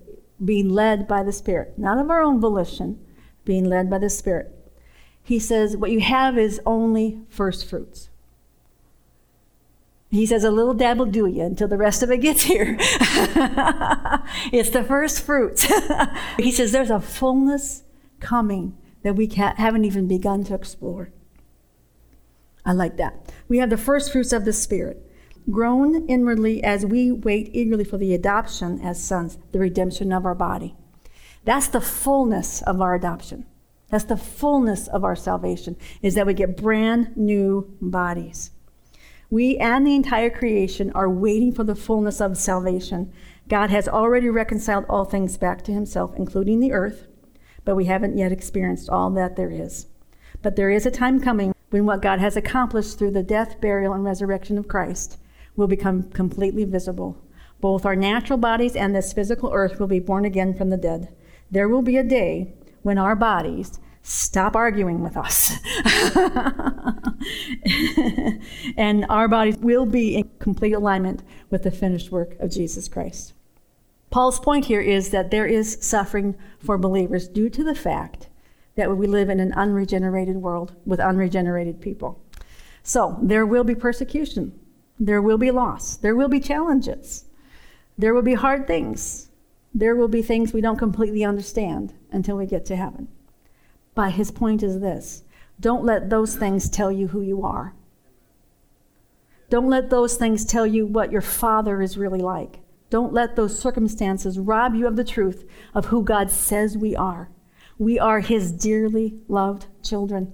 [0.43, 2.99] being led by the Spirit, not of our own volition,
[3.45, 4.55] being led by the Spirit.
[5.23, 8.09] He says, What you have is only first fruits.
[10.09, 12.77] He says, A little dab will do you until the rest of it gets here.
[14.51, 15.71] it's the first fruits.
[16.37, 17.83] he says, There's a fullness
[18.19, 21.11] coming that we haven't even begun to explore.
[22.65, 23.31] I like that.
[23.47, 25.05] We have the first fruits of the Spirit,
[25.49, 30.35] grown inwardly as we wait eagerly for the adoption as sons, the redemption of our
[30.35, 30.75] body.
[31.45, 33.45] That's the fullness of our adoption.
[33.89, 38.51] That's the fullness of our salvation, is that we get brand new bodies.
[39.31, 43.11] We and the entire creation are waiting for the fullness of salvation.
[43.47, 47.07] God has already reconciled all things back to himself, including the earth,
[47.65, 49.87] but we haven't yet experienced all that there is.
[50.41, 53.93] But there is a time coming when what God has accomplished through the death, burial,
[53.93, 55.17] and resurrection of Christ
[55.55, 57.21] will become completely visible.
[57.59, 61.13] Both our natural bodies and this physical earth will be born again from the dead.
[61.51, 65.53] There will be a day when our bodies stop arguing with us.
[68.77, 73.33] and our bodies will be in complete alignment with the finished work of Jesus Christ.
[74.09, 78.27] Paul's point here is that there is suffering for believers due to the fact
[78.75, 82.19] that we live in an unregenerated world with unregenerated people.
[82.81, 84.57] So there will be persecution,
[84.99, 87.25] there will be loss, there will be challenges,
[87.97, 89.28] there will be hard things,
[89.73, 93.07] there will be things we don't completely understand until we get to heaven.
[93.95, 95.23] But his point is this
[95.59, 97.75] don't let those things tell you who you are.
[99.49, 102.59] Don't let those things tell you what your father is really like.
[102.89, 107.29] Don't let those circumstances rob you of the truth of who God says we are.
[107.77, 110.33] We are His dearly loved children.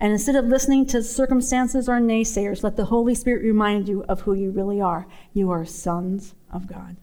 [0.00, 4.22] And instead of listening to circumstances or naysayers, let the Holy Spirit remind you of
[4.22, 5.06] who you really are.
[5.32, 6.96] You are sons of God.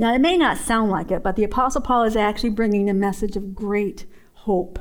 [0.00, 2.94] Now, it may not sound like it, but the Apostle Paul is actually bringing a
[2.94, 4.78] message of great hope.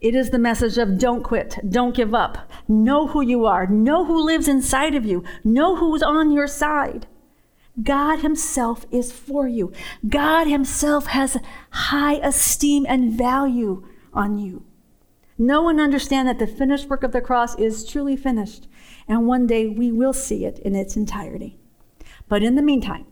[0.00, 2.50] It is the message of don't quit, don't give up.
[2.66, 7.06] Know who you are, know who lives inside of you, know who's on your side.
[7.82, 9.72] God Himself is for you.
[10.08, 11.36] God Himself has
[11.70, 14.64] high esteem and value on you.
[15.36, 18.68] Know and understand that the finished work of the cross is truly finished,
[19.06, 21.58] and one day we will see it in its entirety.
[22.26, 23.06] But in the meantime,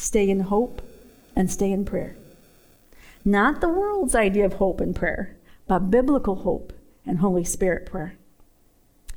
[0.00, 0.82] stay in hope
[1.36, 2.16] and stay in prayer.
[3.24, 5.36] Not the world's idea of hope and prayer,
[5.66, 6.72] but biblical hope
[7.06, 8.16] and Holy Spirit prayer.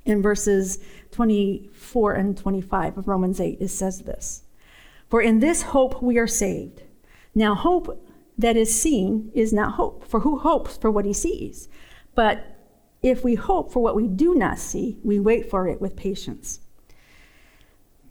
[0.06, 0.80] In verses
[1.12, 4.44] 24 and 25 of Romans 8, it says this
[5.10, 6.82] For in this hope we are saved.
[7.34, 8.06] Now, hope
[8.38, 11.70] that is seen is not hope, for who hopes for what he sees?
[12.14, 12.46] But
[13.02, 16.60] if we hope for what we do not see, we wait for it with patience.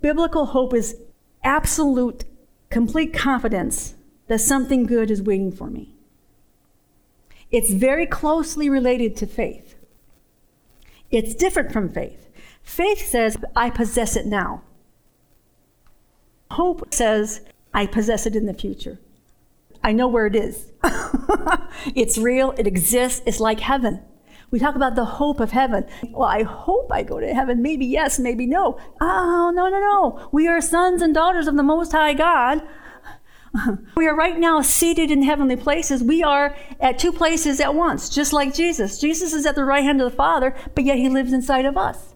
[0.00, 0.96] Biblical hope is
[1.44, 2.24] absolute,
[2.72, 3.94] complete confidence
[4.28, 5.94] that something good is waiting for me.
[7.50, 9.74] It's very closely related to faith.
[11.11, 12.30] It's different from faith.
[12.62, 14.62] Faith says, I possess it now.
[16.52, 17.42] Hope says,
[17.74, 18.98] I possess it in the future.
[19.85, 20.72] I know where it is.
[21.94, 24.00] it's real, it exists, it's like heaven.
[24.52, 25.86] We talk about the hope of heaven.
[26.10, 27.62] Well, I hope I go to heaven.
[27.62, 28.78] Maybe yes, maybe no.
[29.00, 30.28] Oh, no, no, no.
[30.30, 32.62] We are sons and daughters of the Most High God.
[33.96, 36.02] We are right now seated in heavenly places.
[36.02, 38.98] We are at two places at once, just like Jesus.
[38.98, 41.76] Jesus is at the right hand of the Father, but yet he lives inside of
[41.76, 42.14] us.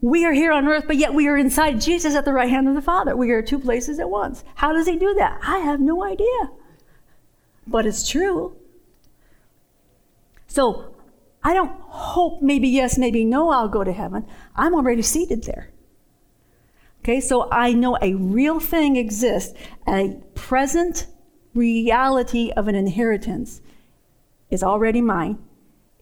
[0.00, 2.66] We are here on earth, but yet we are inside Jesus at the right hand
[2.66, 3.14] of the Father.
[3.14, 4.42] We are two places at once.
[4.54, 5.38] How does he do that?
[5.42, 6.50] I have no idea.
[7.66, 8.56] But it's true.
[10.46, 10.91] So
[11.44, 14.26] I don't hope maybe yes, maybe no, I'll go to heaven.
[14.54, 15.70] I'm already seated there.
[17.00, 21.06] Okay, so I know a real thing exists, a present
[21.52, 23.60] reality of an inheritance
[24.50, 25.38] is already mine.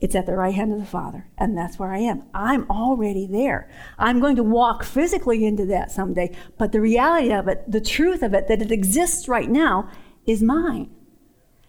[0.00, 2.24] It's at the right hand of the Father, and that's where I am.
[2.35, 3.70] I'm already there.
[3.98, 8.22] I'm going to walk physically into that someday, but the reality of it, the truth
[8.22, 9.90] of it, that it exists right now,
[10.26, 10.90] is mine.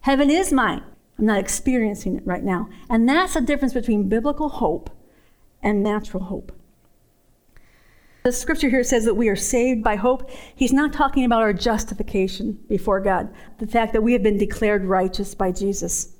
[0.01, 0.83] Heaven is mine.
[1.21, 2.67] I'm not experiencing it right now.
[2.89, 4.89] And that's the difference between biblical hope
[5.61, 6.51] and natural hope.
[8.23, 10.31] The scripture here says that we are saved by hope.
[10.55, 14.85] He's not talking about our justification before God, the fact that we have been declared
[14.85, 16.15] righteous by Jesus.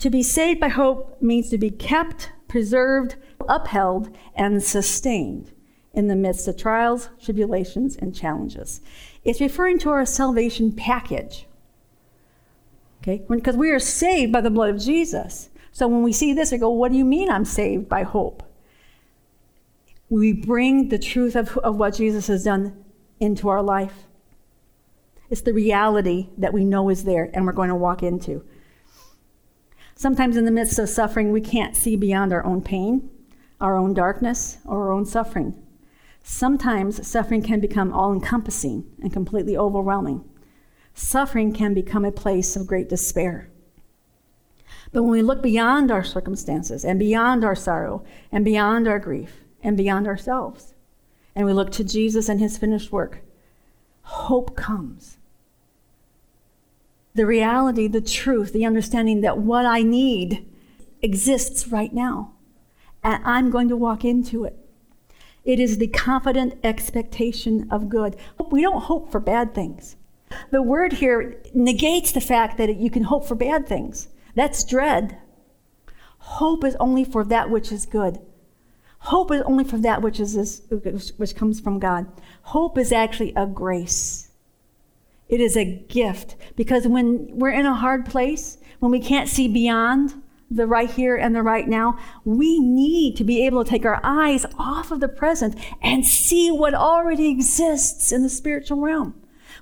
[0.00, 3.16] To be saved by hope means to be kept, preserved,
[3.48, 5.50] upheld, and sustained
[5.94, 8.82] in the midst of trials, tribulations, and challenges.
[9.24, 11.46] It's referring to our salvation package.
[13.06, 13.24] Okay?
[13.28, 15.50] Because we are saved by the blood of Jesus.
[15.70, 18.42] So when we see this, we go, What do you mean I'm saved by hope?
[20.08, 22.84] we bring the truth of, of what Jesus has done
[23.18, 24.04] into our life.
[25.30, 28.44] It's the reality that we know is there and we're going to walk into.
[29.96, 33.10] Sometimes in the midst of suffering, we can't see beyond our own pain,
[33.60, 35.54] our own darkness, or our own suffering.
[36.22, 40.22] Sometimes suffering can become all encompassing and completely overwhelming.
[40.98, 43.48] Suffering can become a place of great despair.
[44.92, 49.44] But when we look beyond our circumstances and beyond our sorrow and beyond our grief,
[49.66, 50.74] and beyond ourselves.
[51.34, 53.22] And we look to Jesus and his finished work.
[54.02, 55.18] Hope comes.
[57.16, 60.46] The reality, the truth, the understanding that what I need
[61.02, 62.32] exists right now.
[63.02, 64.56] And I'm going to walk into it.
[65.44, 68.16] It is the confident expectation of good.
[68.50, 69.96] We don't hope for bad things.
[70.50, 74.08] The word here negates the fact that you can hope for bad things.
[74.34, 75.18] That's dread.
[76.18, 78.18] Hope is only for that which is good.
[78.98, 80.62] Hope is only for that which is
[81.16, 82.06] which comes from God.
[82.42, 84.30] Hope is actually a grace.
[85.28, 89.48] It is a gift because when we're in a hard place, when we can't see
[89.48, 93.84] beyond the right here and the right now, we need to be able to take
[93.84, 99.14] our eyes off of the present and see what already exists in the spiritual realm.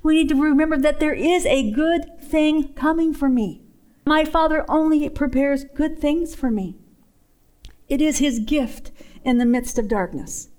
[0.05, 3.63] We need to remember that there is a good thing coming for me.
[4.05, 6.77] My Father only prepares good things for me.
[7.89, 8.93] It is His gift
[9.25, 10.51] in the midst of darkness.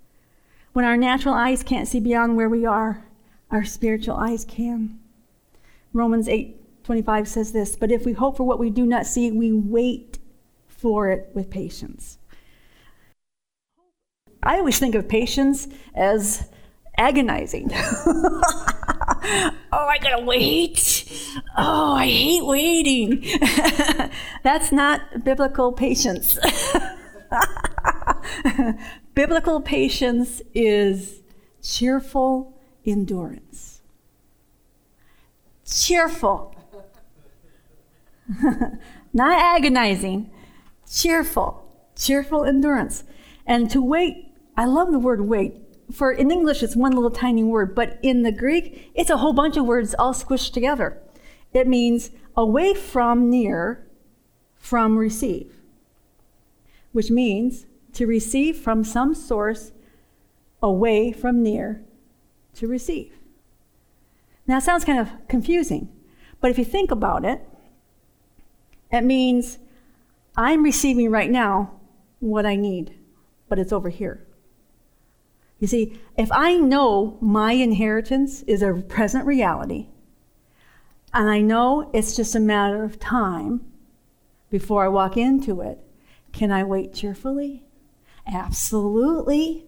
[0.74, 3.06] When our natural eyes can't see beyond where we are,
[3.52, 5.00] our spiritual eyes can.
[5.94, 9.54] Romans 8:25 says this, but if we hope for what we do not see, we
[9.54, 10.18] wait
[10.68, 12.18] for it with patience.
[14.42, 16.50] I always think of patience as
[16.98, 17.70] agonizing.
[17.74, 18.42] oh,
[19.72, 21.12] I gotta wait.
[21.58, 23.26] Oh, I hate waiting.
[24.44, 26.38] That's not biblical patience.
[29.14, 31.22] Biblical patience is
[31.62, 33.82] cheerful endurance.
[35.66, 36.54] Cheerful.
[39.14, 40.30] Not agonizing,
[40.92, 41.64] cheerful.
[41.96, 43.06] Cheerful endurance.
[43.48, 45.65] And to wait, I love the word wait.
[45.92, 49.34] For in English, it's one little tiny word, but in the Greek, it's a whole
[49.34, 51.02] bunch of words all squished together.
[51.54, 53.88] It means away from, near,
[54.56, 55.56] from, receive
[56.96, 59.74] which means to receive from some source
[60.64, 61.84] away from near
[62.54, 63.12] to receive.
[64.48, 65.92] Now, it sounds kind of confusing,
[66.40, 67.46] but if you think about it,
[68.94, 69.60] it means
[70.38, 71.82] I'm receiving right now
[72.22, 72.98] what I need,
[73.50, 74.26] but it's over here.
[75.60, 79.88] You see, if I know my inheritance is a present reality,
[81.14, 83.62] and I know it's just a matter of time
[84.50, 85.80] before I walk into it,
[86.34, 87.64] can I wait cheerfully?
[88.28, 89.66] Absolutely.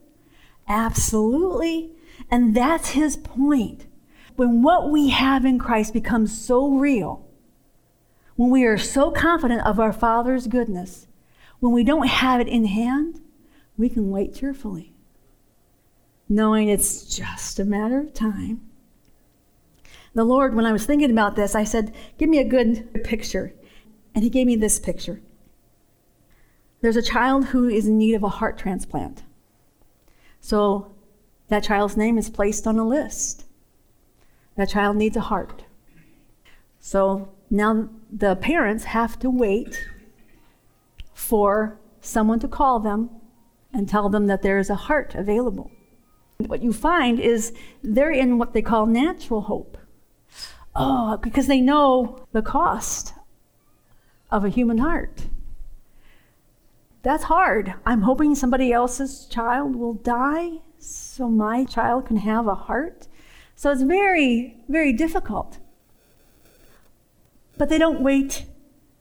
[0.68, 1.92] Absolutely.
[2.30, 3.86] And that's his point.
[4.36, 7.26] When what we have in Christ becomes so real,
[8.36, 11.08] when we are so confident of our Father's goodness,
[11.60, 13.22] when we don't have it in hand,
[13.78, 14.94] we can wait cheerfully,
[16.30, 18.62] knowing it's just a matter of time.
[20.14, 23.54] The Lord, when I was thinking about this, I said, Give me a good picture.
[24.16, 25.22] And He gave me this picture.
[26.82, 29.24] There's a child who is in need of a heart transplant.
[30.42, 30.92] So
[31.50, 33.46] that child's name is placed on a list.
[34.56, 35.66] That child needs a heart.
[36.80, 39.88] So now the parents have to wait
[41.14, 43.10] for someone to call them
[43.74, 45.72] and tell them that there is a heart available.
[46.38, 49.78] What you find is they're in what they call natural hope.
[50.76, 53.14] Oh, because they know the cost
[54.30, 55.28] of a human heart.
[57.02, 57.74] That's hard.
[57.86, 63.08] I'm hoping somebody else's child will die so my child can have a heart.
[63.56, 65.58] So it's very, very difficult.
[67.58, 68.46] But they don't wait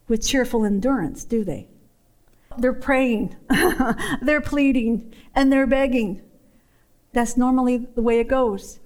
[0.09, 1.69] with cheerful endurance, do they?
[2.57, 3.37] They're praying,
[4.23, 6.23] they're pleading, and they're begging.
[7.17, 8.79] That's normally the way it goes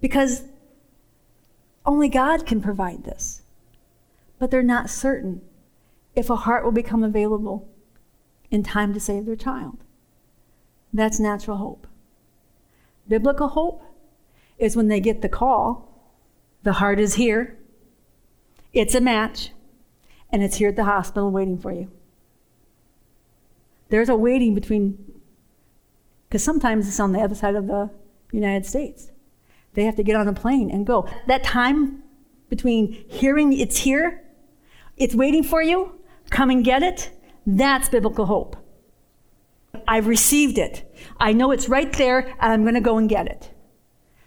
[0.00, 0.44] because
[1.84, 3.42] only God can provide this.
[4.38, 5.42] But they're not certain
[6.14, 7.68] if a heart will become available
[8.50, 9.84] in time to save their child.
[10.94, 11.86] That's natural hope.
[13.06, 13.82] Biblical hope
[14.56, 16.10] is when they get the call,
[16.62, 17.58] the heart is here,
[18.72, 19.50] it's a match,
[20.30, 21.90] and it's here at the hospital waiting for you.
[23.90, 25.13] There's a waiting between,
[26.34, 27.88] because sometimes it's on the other side of the
[28.32, 29.12] United States.
[29.74, 31.08] They have to get on a plane and go.
[31.28, 32.02] That time
[32.48, 34.24] between hearing it's here,
[34.96, 37.12] it's waiting for you, come and get it,
[37.46, 38.56] that's biblical hope.
[39.86, 40.92] I've received it.
[41.20, 43.52] I know it's right there, and I'm going to go and get it.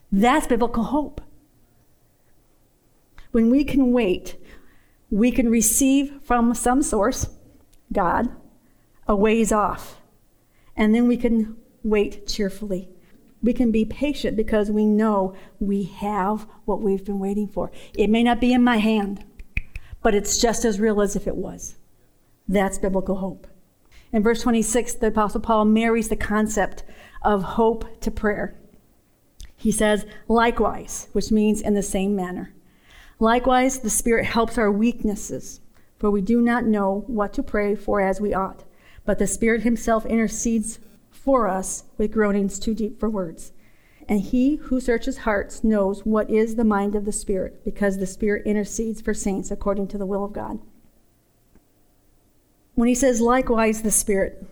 [0.10, 1.20] That's biblical hope.
[3.32, 4.38] When we can wait,
[5.10, 7.28] we can receive from some source,
[7.91, 8.30] God,
[9.10, 9.99] a ways off.
[10.78, 11.58] And then we can
[11.89, 12.89] wait cheerfully.
[13.41, 17.71] We can be patient because we know we have what we've been waiting for.
[17.95, 19.23] It may not be in my hand,
[20.01, 21.75] but it's just as real as if it was.
[22.47, 23.47] That's biblical hope.
[24.11, 26.83] In verse 26, the Apostle Paul marries the concept
[27.21, 28.55] of hope to prayer.
[29.55, 32.53] He says, likewise, which means in the same manner.
[33.19, 35.59] Likewise, the Spirit helps our weaknesses,
[35.97, 38.63] for we do not know what to pray for as we ought.
[39.03, 40.79] But the Spirit Himself intercedes
[41.24, 43.51] for us with groanings too deep for words.
[44.07, 48.07] And He who searches hearts knows what is the mind of the Spirit, because the
[48.07, 50.59] Spirit intercedes for saints according to the will of God.
[52.76, 54.45] When he says, likewise, the Spirit,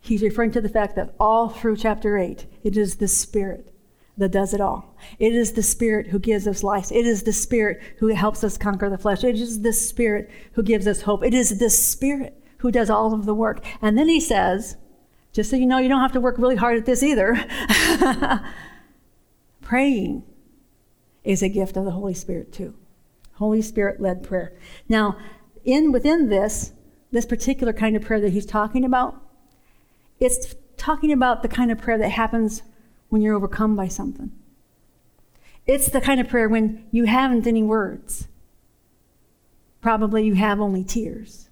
[0.00, 3.70] he's referring to the fact that all through chapter 8, it is the Spirit
[4.16, 4.96] that does it all.
[5.18, 6.90] It is the Spirit who gives us life.
[6.90, 9.22] It is the Spirit who helps us conquer the flesh.
[9.22, 11.22] It is the Spirit who gives us hope.
[11.22, 13.62] It is the Spirit who does all of the work.
[13.82, 14.78] And then he says,
[15.36, 17.36] just so you know, you don't have to work really hard at this either.
[19.60, 20.24] Praying
[21.24, 22.74] is a gift of the Holy Spirit too.
[23.34, 24.54] Holy Spirit led prayer.
[24.88, 25.18] Now,
[25.62, 26.72] in within this,
[27.10, 29.20] this particular kind of prayer that he's talking about,
[30.18, 32.62] it's talking about the kind of prayer that happens
[33.10, 34.32] when you're overcome by something.
[35.66, 38.28] It's the kind of prayer when you haven't any words.
[39.82, 41.45] Probably you have only tears.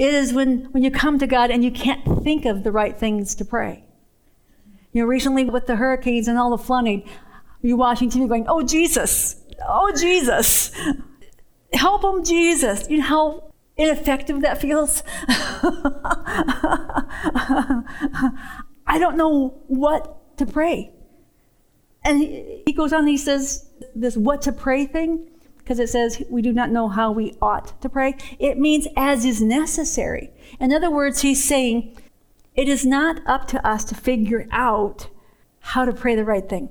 [0.00, 3.34] Is when, when you come to God and you can't think of the right things
[3.34, 3.84] to pray.
[4.92, 7.08] You know, recently with the hurricanes and all the flooding,
[7.62, 9.36] you're watching TV going, Oh, Jesus,
[9.68, 10.70] oh, Jesus,
[11.72, 12.88] help them, Jesus.
[12.88, 15.02] You know how ineffective that feels?
[18.86, 20.92] I don't know what to pray.
[22.04, 25.29] And he, goes on, he says this what to pray thing,
[25.70, 28.16] because it says we do not know how we ought to pray.
[28.40, 30.32] It means as is necessary.
[30.58, 31.96] In other words, he's saying
[32.56, 35.06] it is not up to us to figure out
[35.60, 36.70] how to pray the right thing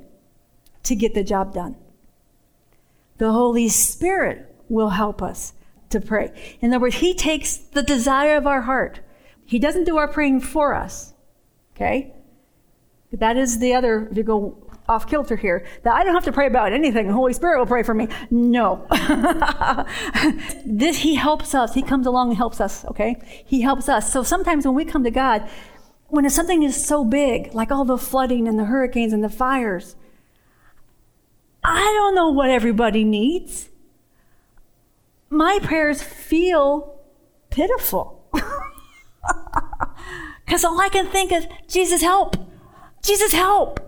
[0.84, 1.78] to get the job done.
[3.20, 5.54] The Holy Spirit will help us
[5.92, 6.34] to pray.
[6.60, 9.00] In other words, He takes the desire of our heart.
[9.46, 11.14] He doesn't do our praying for us.
[11.74, 12.14] Okay?
[13.14, 16.32] That is the other, if you go off kilter here that I don't have to
[16.32, 17.08] pray about anything.
[17.08, 18.08] The Holy Spirit will pray for me.
[18.30, 18.86] No.
[20.66, 21.74] this, he helps us.
[21.74, 23.16] He comes along and helps us, okay?
[23.46, 24.12] He helps us.
[24.12, 25.48] So sometimes when we come to God,
[26.08, 29.96] when something is so big, like all the flooding and the hurricanes and the fires,
[31.64, 33.70] I don't know what everybody needs.
[35.30, 37.00] My prayers feel
[37.50, 38.28] pitiful.
[40.50, 42.36] Because all I can think is, Jesus, help!
[43.04, 43.80] Jesus, help!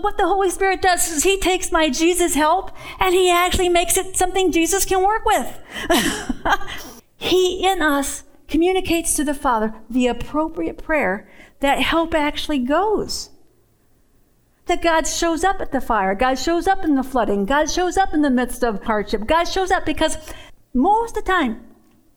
[0.00, 2.70] What the Holy Spirit does is He takes my Jesus help
[3.00, 5.58] and He actually makes it something Jesus can work with.
[7.16, 11.28] he in us communicates to the Father the appropriate prayer
[11.60, 13.30] that help actually goes.
[14.66, 17.96] That God shows up at the fire, God shows up in the flooding, God shows
[17.96, 20.18] up in the midst of hardship, God shows up because
[20.74, 21.62] most of the time,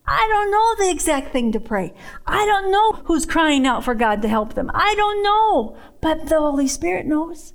[0.06, 1.94] I don't know the exact thing to pray.
[2.26, 4.72] I don't know who's crying out for God to help them.
[4.74, 7.54] I don't know, but the Holy Spirit knows.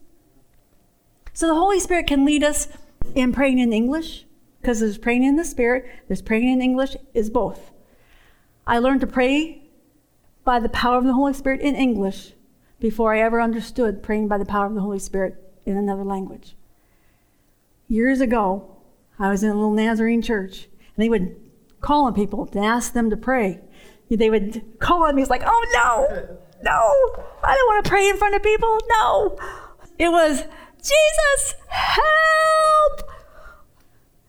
[1.34, 2.68] So the Holy Spirit can lead us
[3.14, 4.24] in praying in English,
[4.60, 7.72] because there's praying in the Spirit, there's praying in English, is both.
[8.66, 9.62] I learned to pray
[10.44, 12.32] by the power of the Holy Spirit in English
[12.80, 16.54] before I ever understood praying by the power of the Holy Spirit in another language.
[17.88, 18.76] Years ago,
[19.18, 21.36] I was in a little Nazarene church, and they would
[21.80, 23.60] call on people to ask them to pray.
[24.08, 28.08] They would call on me, it's like, oh no, no, I don't want to pray
[28.08, 29.36] in front of people, no.
[29.98, 30.44] It was,
[30.84, 33.10] Jesus, help!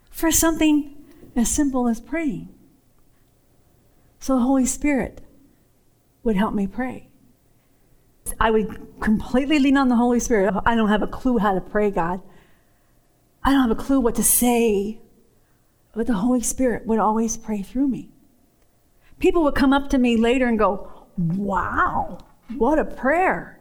[0.09, 0.95] For something
[1.35, 2.47] as simple as praying.
[4.19, 5.21] So the Holy Spirit
[6.23, 7.09] would help me pray.
[8.39, 10.53] I would completely lean on the Holy Spirit.
[10.65, 12.21] I don't have a clue how to pray, God.
[13.43, 14.99] I don't have a clue what to say.
[15.93, 18.09] But the Holy Spirit would always pray through me.
[19.19, 22.19] People would come up to me later and go, Wow,
[22.57, 23.59] what a prayer.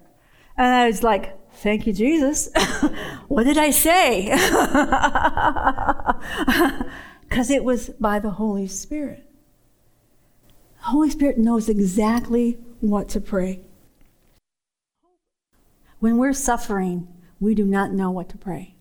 [0.57, 2.49] And I was like, Thank you, Jesus.
[3.29, 4.31] what did I say?
[7.35, 9.29] Because it was by the Holy Spirit.
[10.77, 13.61] The Holy Spirit knows exactly what to pray.
[15.99, 17.09] When we're suffering,
[17.41, 18.77] we do not know what to pray.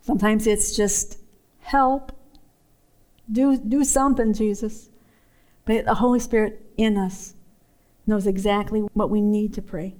[0.00, 1.20] Sometimes it's just
[1.60, 2.10] help.
[3.30, 4.90] Do, do something, Jesus.
[5.64, 7.34] But the Holy Spirit in us
[8.08, 9.94] knows exactly what we need to pray.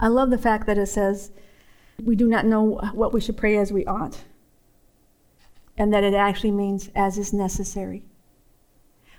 [0.00, 1.30] I love the fact that it says
[2.02, 4.24] we do not know what we should pray as we ought,
[5.76, 8.02] and that it actually means as is necessary.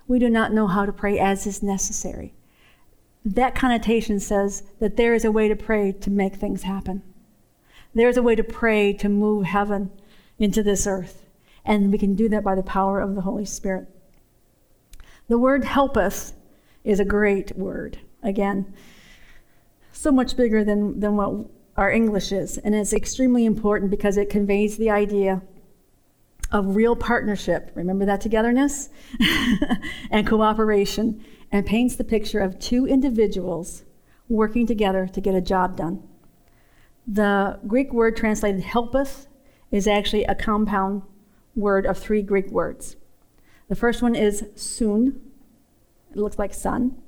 [0.07, 2.33] We do not know how to pray as is necessary.
[3.23, 7.03] That connotation says that there is a way to pray to make things happen.
[7.93, 9.91] There's a way to pray to move heaven
[10.39, 11.25] into this earth.
[11.63, 13.87] And we can do that by the power of the Holy Spirit.
[15.27, 16.33] The word help us
[16.83, 17.99] is a great word.
[18.23, 18.73] Again,
[20.01, 21.45] so much bigger than, than what
[21.77, 22.57] our English is.
[22.57, 25.43] And it's extremely important because it conveys the idea
[26.51, 27.71] of real partnership.
[27.75, 28.89] Remember that togetherness?
[30.11, 33.83] and cooperation, and paints the picture of two individuals
[34.27, 36.01] working together to get a job done.
[37.05, 39.27] The Greek word translated helpeth
[39.69, 41.03] is actually a compound
[41.55, 42.95] word of three Greek words.
[43.67, 45.21] The first one is sun,
[46.09, 47.00] it looks like sun,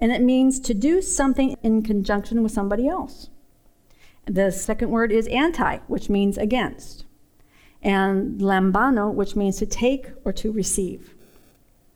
[0.00, 3.28] and it means to do something in conjunction with somebody else.
[4.26, 7.04] The second word is anti, which means against,
[7.82, 11.14] and lambano, which means to take or to receive.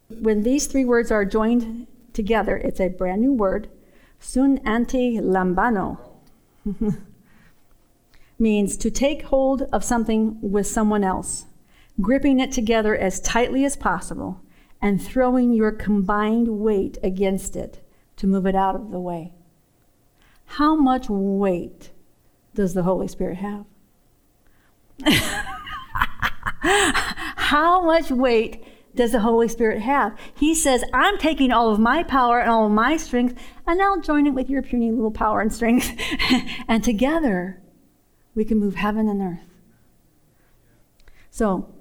[0.09, 3.69] When these three words are joined together, it's a brand new word,
[4.19, 5.99] sun anti lambano.
[8.39, 11.47] means to take hold of something with someone else,
[12.01, 14.41] gripping it together as tightly as possible,
[14.81, 17.83] and throwing your combined weight against it
[18.19, 19.33] to move it out of the way.
[20.45, 21.91] How much weight
[22.55, 23.65] does the Holy Spirit have?
[26.61, 28.65] How much weight
[28.95, 30.19] does the Holy Spirit have?
[30.35, 34.01] He says, I'm taking all of my power and all of my strength, and I'll
[34.01, 35.93] join it with your puny little power and strength.
[36.69, 37.63] and together,
[38.35, 39.47] we can move heaven and earth.
[41.31, 41.73] So,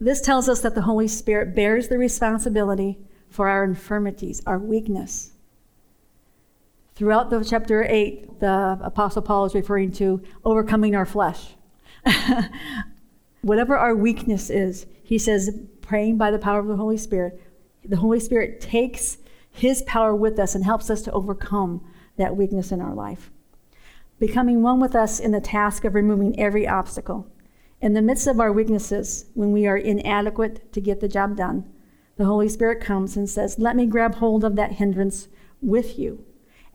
[0.00, 2.98] this tells us that the Holy Spirit bears the responsibility
[3.30, 5.32] for our infirmities, our weakness.
[6.96, 11.54] Throughout the chapter 8, the Apostle Paul is referring to overcoming our flesh.
[13.42, 17.38] Whatever our weakness is, he says, praying by the power of the Holy Spirit,
[17.84, 19.18] the Holy Spirit takes
[19.50, 21.86] his power with us and helps us to overcome
[22.16, 23.30] that weakness in our life.
[24.18, 27.30] Becoming one with us in the task of removing every obstacle.
[27.82, 31.70] In the midst of our weaknesses, when we are inadequate to get the job done,
[32.16, 35.28] the Holy Spirit comes and says, Let me grab hold of that hindrance
[35.60, 36.24] with you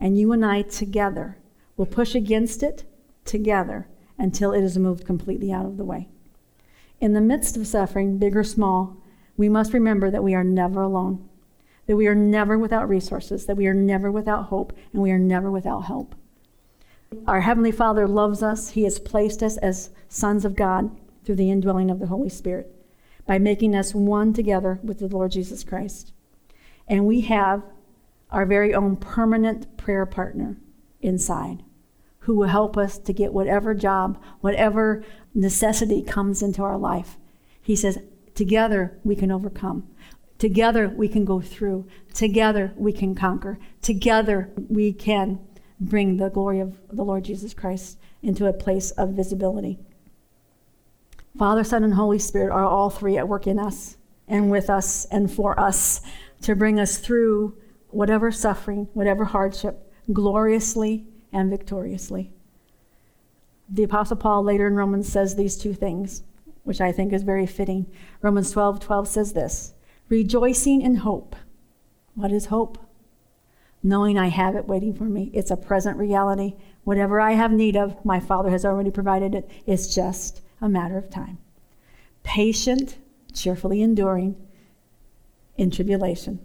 [0.02, 1.38] and you and I together
[1.76, 2.82] will push against it
[3.24, 3.86] together
[4.18, 6.08] until it is moved completely out of the way.
[7.00, 8.96] In the midst of suffering, big or small,
[9.36, 11.28] we must remember that we are never alone,
[11.86, 15.18] that we are never without resources, that we are never without hope, and we are
[15.18, 16.16] never without help.
[17.28, 18.70] Our Heavenly Father loves us.
[18.70, 20.90] He has placed us as sons of God
[21.24, 22.74] through the indwelling of the Holy Spirit
[23.24, 26.12] by making us one together with the Lord Jesus Christ.
[26.88, 27.62] And we have
[28.32, 30.56] our very own permanent prayer partner
[31.00, 31.62] inside
[32.20, 35.04] who will help us to get whatever job, whatever
[35.34, 37.16] necessity comes into our life.
[37.60, 37.98] He says,
[38.34, 39.88] together we can overcome.
[40.38, 41.86] Together we can go through.
[42.14, 43.58] Together we can conquer.
[43.80, 45.40] Together we can
[45.80, 49.80] bring the glory of the Lord Jesus Christ into a place of visibility.
[51.36, 53.96] Father, Son, and Holy Spirit are all three at work in us
[54.28, 56.02] and with us and for us
[56.42, 57.56] to bring us through
[57.94, 62.32] whatever suffering, whatever hardship, gloriously and victoriously.
[63.68, 66.22] The Apostle Paul later in Romans says these two things,
[66.64, 67.86] which I think is very fitting.
[68.20, 69.74] Romans 12 12 says this
[70.08, 71.34] rejoicing in hope.
[72.14, 72.78] What is hope?
[73.82, 75.30] Knowing I have it waiting for me.
[75.32, 76.54] It's a present reality.
[76.84, 79.50] Whatever I have need of, my Father has already provided it.
[79.66, 81.38] It's just a matter of time.
[82.22, 82.98] Patient,
[83.32, 84.36] cheerfully enduring
[85.56, 86.40] in tribulation,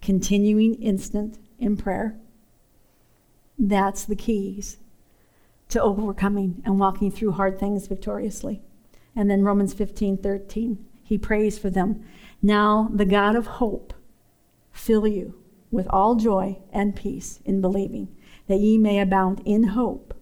[0.00, 2.18] continuing instant in prayer.
[3.58, 4.78] That's the keys
[5.68, 8.62] to overcoming and walking through hard things victoriously.
[9.14, 12.04] And then Romans 15 13, he prays for them.
[12.42, 13.94] Now the God of hope
[14.72, 15.34] fill you
[15.70, 18.08] with all joy and peace in believing,
[18.48, 20.14] that ye may abound in hope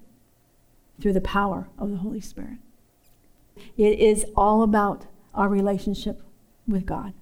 [1.00, 2.58] through the power of the Holy Spirit.
[3.76, 6.22] It is all about our relationship
[6.66, 7.14] with God.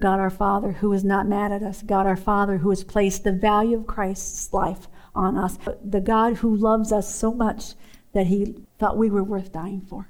[0.00, 1.82] God our Father, who is not mad at us.
[1.82, 5.58] God our Father, who has placed the value of Christ's life on us.
[5.84, 7.74] The God who loves us so much
[8.12, 10.08] that he thought we were worth dying for.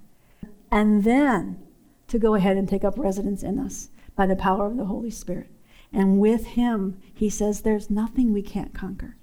[0.70, 1.62] And then
[2.08, 5.10] to go ahead and take up residence in us by the power of the Holy
[5.10, 5.50] Spirit.
[5.92, 9.16] And with him, he says, there's nothing we can't conquer.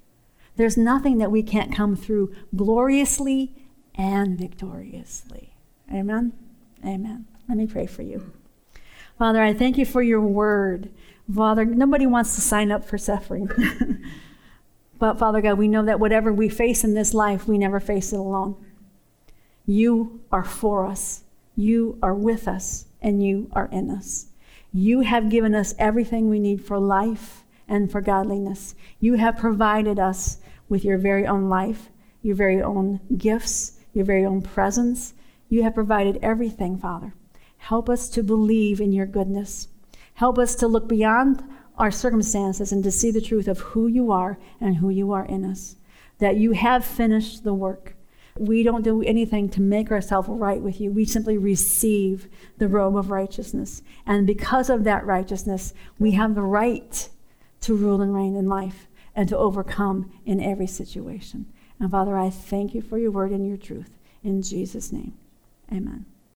[0.55, 3.53] There's nothing that we can't come through gloriously
[3.93, 5.53] and victoriously.
[5.93, 6.33] Amen?
[6.83, 7.25] Amen.
[7.47, 8.31] Let me pray for you.
[9.17, 10.89] Father, I thank you for your word.
[11.33, 13.49] Father, nobody wants to sign up for suffering.
[14.99, 18.11] but Father God, we know that whatever we face in this life, we never face
[18.11, 18.55] it alone.
[19.65, 21.23] You are for us,
[21.55, 24.27] you are with us, and you are in us.
[24.73, 28.75] You have given us everything we need for life and for godliness.
[28.99, 30.37] You have provided us
[30.67, 31.89] with your very own life,
[32.21, 35.13] your very own gifts, your very own presence.
[35.47, 37.13] You have provided everything, Father.
[37.65, 39.69] Help us to believe in your goodness.
[40.13, 41.43] Help us to look beyond
[41.79, 45.25] our circumstances and to see the truth of who you are and who you are
[45.25, 45.75] in us.
[46.19, 47.95] That you have finished the work.
[48.37, 50.91] We don't do anything to make ourselves right with you.
[50.91, 52.27] We simply receive
[52.59, 53.81] the robe of righteousness.
[54.05, 57.09] And because of that righteousness, we have the right
[57.61, 61.47] to rule and reign in life and to overcome in every situation.
[61.79, 63.89] And Father, I thank you for your word and your truth.
[64.23, 65.17] In Jesus' name,
[65.71, 66.05] amen.